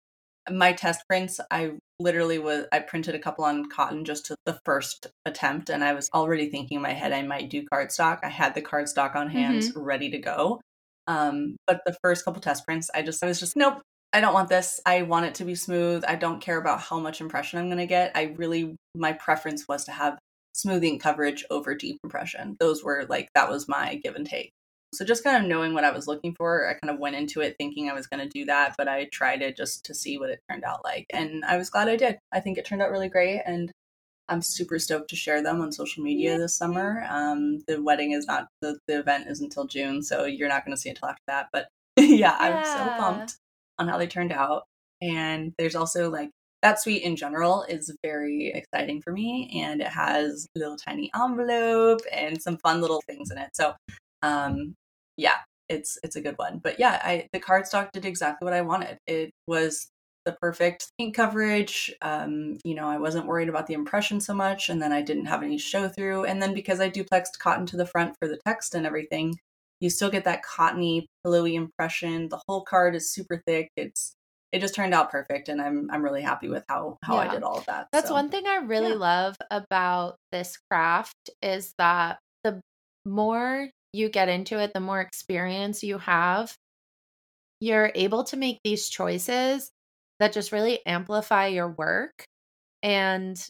[0.51, 4.59] my test prints, I literally was I printed a couple on cotton just to the
[4.65, 8.19] first attempt and I was already thinking in my head I might do cardstock.
[8.23, 10.61] I had the cardstock on hand ready to go.
[11.07, 14.33] Um but the first couple test prints, I just I was just nope, I don't
[14.33, 14.79] want this.
[14.85, 16.03] I want it to be smooth.
[16.07, 18.11] I don't care about how much impression I'm going to get.
[18.15, 20.19] I really my preference was to have
[20.53, 22.55] smoothing coverage over deep impression.
[22.59, 24.51] Those were like that was my give and take.
[24.93, 27.41] So just kind of knowing what I was looking for, I kind of went into
[27.41, 30.17] it thinking I was going to do that, but I tried it just to see
[30.17, 31.05] what it turned out like.
[31.11, 32.19] And I was glad I did.
[32.31, 33.71] I think it turned out really great and
[34.29, 37.05] I'm super stoked to share them on social media this summer.
[37.09, 40.75] Um, the wedding is not the, the event is until June, so you're not going
[40.75, 41.49] to see it until after that.
[41.51, 41.67] But
[41.97, 43.35] yeah, I'm so pumped
[43.77, 44.63] on how they turned out.
[45.01, 46.29] And there's also like
[46.61, 51.11] that suite in general is very exciting for me, and it has a little tiny
[51.13, 53.49] envelope and some fun little things in it.
[53.53, 53.73] So,
[54.21, 54.73] um,
[55.17, 55.37] yeah,
[55.69, 56.59] it's it's a good one.
[56.63, 58.97] But yeah, I the cardstock did exactly what I wanted.
[59.07, 59.89] It was
[60.25, 61.93] the perfect ink coverage.
[62.01, 65.25] Um, you know, I wasn't worried about the impression so much, and then I didn't
[65.25, 66.25] have any show through.
[66.25, 69.35] And then because I duplexed cotton to the front for the text and everything,
[69.79, 72.29] you still get that cottony, pillowy impression.
[72.29, 73.69] The whole card is super thick.
[73.75, 74.15] It's
[74.53, 77.21] it just turned out perfect and i'm i'm really happy with how how yeah.
[77.21, 78.13] i did all of that that's so.
[78.13, 78.95] one thing i really yeah.
[78.95, 82.61] love about this craft is that the
[83.03, 86.55] more you get into it the more experience you have
[87.59, 89.71] you're able to make these choices
[90.19, 92.25] that just really amplify your work
[92.81, 93.49] and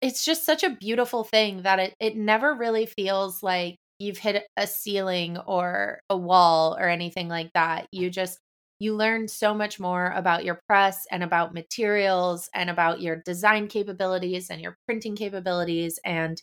[0.00, 4.44] it's just such a beautiful thing that it, it never really feels like you've hit
[4.56, 7.86] a ceiling or a wall or anything like that.
[7.92, 8.38] You just
[8.80, 13.68] you learn so much more about your press and about materials and about your design
[13.68, 16.42] capabilities and your printing capabilities and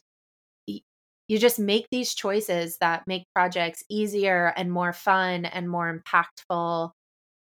[1.32, 6.92] you just make these choices that make projects easier and more fun and more impactful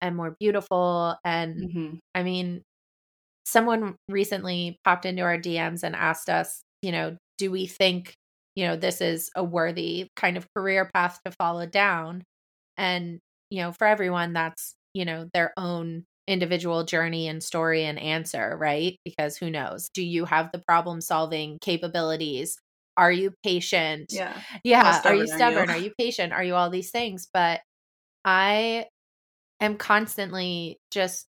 [0.01, 1.95] and more beautiful and mm-hmm.
[2.15, 2.63] i mean
[3.45, 8.15] someone recently popped into our dms and asked us you know do we think
[8.55, 12.23] you know this is a worthy kind of career path to follow down?
[12.77, 13.19] And
[13.51, 18.57] you know for everyone that's you know their own individual journey and story and answer
[18.61, 18.99] right?
[19.05, 19.89] Because who knows?
[19.95, 22.59] Do you have the problem solving capabilities
[23.01, 25.81] are you patient yeah yeah are you stubborn are you?
[25.81, 27.61] are you patient are you all these things but
[28.25, 28.85] i
[29.61, 31.27] am constantly just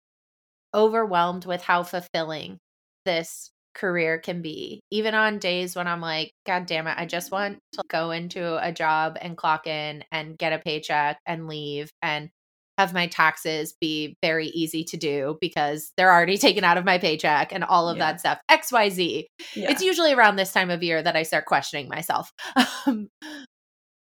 [0.73, 2.59] overwhelmed with how fulfilling
[3.05, 4.81] this career can be.
[4.89, 8.57] Even on days when I'm like, God damn it, I just want to go into
[8.65, 12.29] a job and clock in and get a paycheck and leave and
[12.77, 16.97] have my taxes be very easy to do because they're already taken out of my
[16.97, 18.11] paycheck and all of yeah.
[18.11, 18.39] that stuff.
[18.49, 19.25] XYZ.
[19.55, 19.71] Yeah.
[19.71, 22.31] It's usually around this time of year that I start questioning myself.
[22.87, 23.09] Um,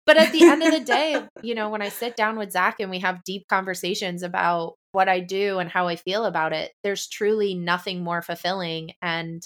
[0.05, 2.77] but at the end of the day, you know, when I sit down with Zach
[2.79, 6.73] and we have deep conversations about what I do and how I feel about it,
[6.85, 8.93] there's truly nothing more fulfilling.
[9.03, 9.43] And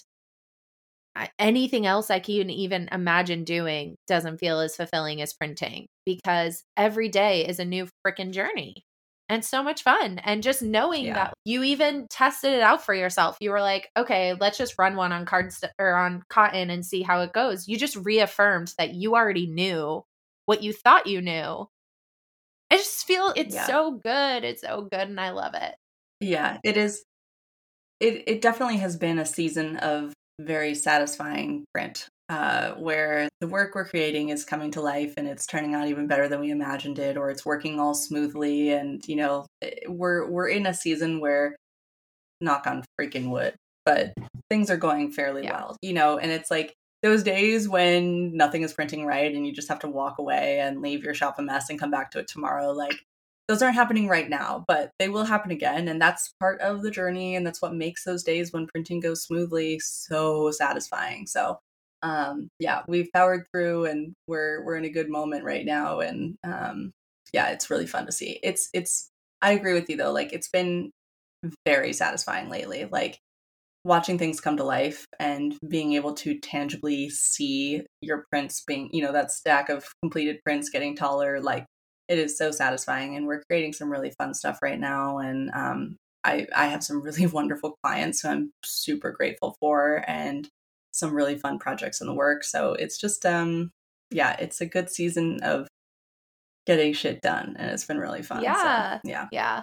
[1.39, 7.09] anything else I can even imagine doing doesn't feel as fulfilling as printing because every
[7.09, 8.85] day is a new freaking journey
[9.31, 10.19] and so much fun.
[10.25, 11.15] And just knowing yeah.
[11.15, 14.97] that you even tested it out for yourself, you were like, okay, let's just run
[14.97, 17.69] one on card st- or on cotton and see how it goes.
[17.69, 20.05] You just reaffirmed that you already knew
[20.47, 21.69] what you thought you knew.
[22.73, 23.67] I just feel it's yeah.
[23.69, 24.45] so good.
[24.45, 25.77] It's so good and I love it.
[26.19, 27.05] Yeah, it is.
[28.01, 33.75] It it definitely has been a season of very satisfying print uh, where the work
[33.75, 37.01] we're creating is coming to life and it's turning out even better than we imagined
[37.01, 41.19] it or it's working all smoothly and you know eh, we're we're in a season
[41.19, 41.57] where
[42.41, 43.55] knock on freaking wood
[43.85, 44.15] but
[44.49, 45.57] things are going fairly yeah.
[45.57, 46.73] well you know and it's like
[47.03, 50.81] those days when nothing is printing right and you just have to walk away and
[50.81, 53.01] leave your shop a mess and come back to it tomorrow like
[53.49, 55.89] those aren't happening right now, but they will happen again.
[55.89, 57.35] And that's part of the journey.
[57.35, 61.27] And that's what makes those days when printing goes smoothly so satisfying.
[61.27, 61.59] So,
[62.03, 66.01] um, yeah, we've powered through and we're, we're in a good moment right now.
[66.01, 66.93] And, um,
[67.33, 68.41] yeah, it's really fun to see.
[68.43, 69.11] It's, it's,
[69.43, 70.13] I agree with you though.
[70.13, 70.91] Like it's been
[71.67, 72.87] very satisfying lately.
[72.91, 73.19] Like
[73.85, 79.03] watching things come to life and being able to tangibly see your prints being, you
[79.03, 81.67] know, that stack of completed prints getting taller, like
[82.11, 85.97] it is so satisfying and we're creating some really fun stuff right now and um,
[86.25, 90.47] I, I have some really wonderful clients who i'm super grateful for and
[90.93, 93.71] some really fun projects in the work so it's just um
[94.11, 95.69] yeah it's a good season of
[96.67, 99.27] getting shit done and it's been really fun yeah so, yeah.
[99.33, 99.63] yeah.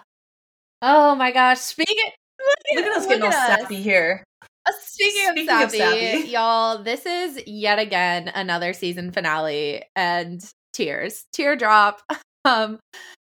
[0.81, 2.11] Oh my gosh speaking
[2.73, 4.23] look, at, us getting all sappy here.
[4.65, 9.83] Uh, Speaking, Speaking of, sappy, of sappy, y'all, this is yet again another season finale
[9.95, 12.01] and tears, teardrop.
[12.45, 12.79] Um,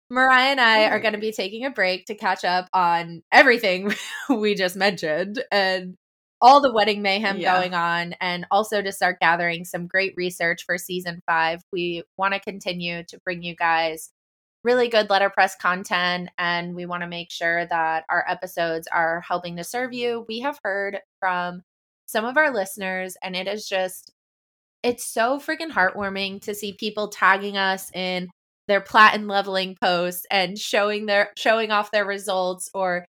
[0.08, 3.92] Mariah and I are going to be taking a break to catch up on everything
[4.30, 5.96] we just mentioned and
[6.42, 7.56] all the wedding mayhem yeah.
[7.56, 11.62] going on, and also to start gathering some great research for season five.
[11.72, 14.10] We want to continue to bring you guys
[14.64, 19.56] really good letterpress content, and we want to make sure that our episodes are helping
[19.56, 20.26] to serve you.
[20.28, 21.62] We have heard from
[22.06, 24.12] some of our listeners, and it is just,
[24.82, 28.28] it's so freaking heartwarming to see people tagging us in
[28.68, 33.04] their platen leveling posts and showing their showing off their results or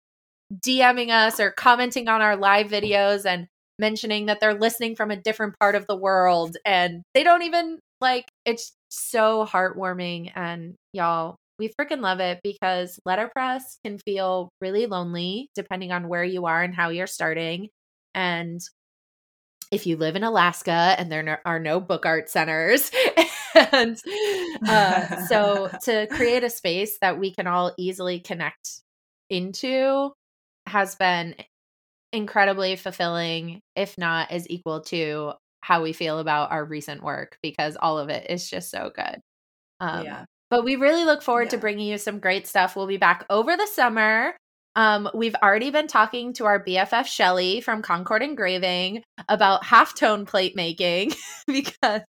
[0.52, 3.46] DMing us or commenting on our live videos and
[3.78, 6.56] mentioning that they're listening from a different part of the world.
[6.64, 10.32] And they don't even like it's so heartwarming.
[10.34, 16.24] And y'all we freaking love it because letterpress can feel really lonely depending on where
[16.24, 17.68] you are and how you're starting.
[18.14, 18.60] And
[19.70, 22.90] if you live in Alaska and there are no book art centers
[23.54, 23.96] and
[24.68, 28.80] uh, so to create a space that we can all easily connect
[29.30, 30.12] into
[30.72, 31.34] has been
[32.12, 37.76] incredibly fulfilling, if not as equal to how we feel about our recent work, because
[37.76, 39.20] all of it is just so good.
[39.80, 40.24] Um, yeah.
[40.50, 41.50] But we really look forward yeah.
[41.50, 42.76] to bringing you some great stuff.
[42.76, 44.34] We'll be back over the summer
[44.74, 50.56] Um, we've already been talking to our BFF Shelly from Concord Engraving about halftone plate
[50.56, 51.12] making
[51.46, 52.02] because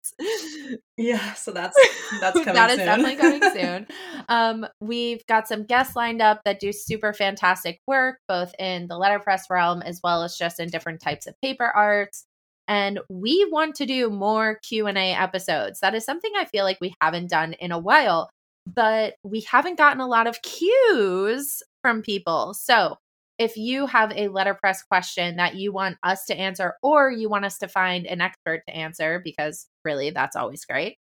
[0.95, 1.75] yeah, so that's
[2.19, 2.53] that's coming.
[2.53, 3.87] that is definitely coming soon.
[4.29, 8.97] Um, we've got some guests lined up that do super fantastic work, both in the
[8.97, 12.25] letterpress realm as well as just in different types of paper arts.
[12.67, 15.79] And we want to do more Q and A episodes.
[15.81, 18.29] That is something I feel like we haven't done in a while
[18.67, 22.53] but we haven't gotten a lot of cues from people.
[22.53, 22.97] So
[23.37, 27.45] if you have a letterpress question that you want us to answer, or you want
[27.45, 30.97] us to find an expert to answer, because really that's always great,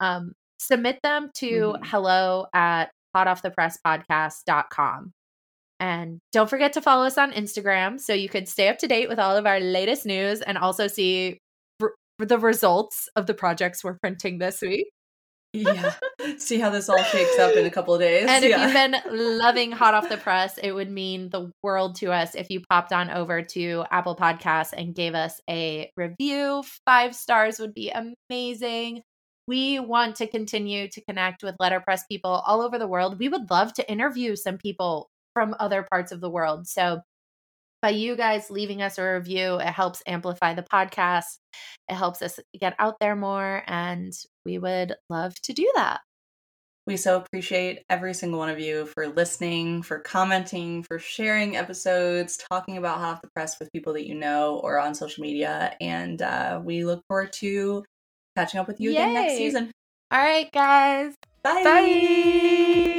[0.00, 1.84] um, submit them to mm-hmm.
[1.84, 5.12] hello at hotoffthepresspodcast.com.
[5.80, 9.08] And don't forget to follow us on Instagram so you can stay up to date
[9.08, 11.38] with all of our latest news and also see
[11.80, 14.88] r- the results of the projects we're printing this week
[15.54, 15.92] yeah.
[16.38, 18.26] See how this all shakes up in a couple of days.
[18.28, 18.64] And if yeah.
[18.64, 18.96] you've been
[19.38, 22.92] loving Hot Off the Press, it would mean the world to us if you popped
[22.92, 26.64] on over to Apple Podcasts and gave us a review.
[26.84, 29.02] Five stars would be amazing.
[29.46, 33.18] We want to continue to connect with letterpress people all over the world.
[33.18, 36.66] We would love to interview some people from other parts of the world.
[36.66, 37.00] So
[37.84, 41.36] by you guys leaving us a review, it helps amplify the podcast.
[41.86, 43.62] It helps us get out there more.
[43.66, 44.10] And
[44.46, 46.00] we would love to do that.
[46.86, 52.42] We so appreciate every single one of you for listening, for commenting, for sharing episodes,
[52.50, 55.76] talking about Hot Off the Press with people that you know or on social media.
[55.78, 57.84] And uh, we look forward to
[58.34, 58.96] catching up with you Yay.
[58.96, 59.70] again next season.
[60.10, 61.12] All right, guys.
[61.42, 61.62] Bye.
[61.62, 62.90] Bye.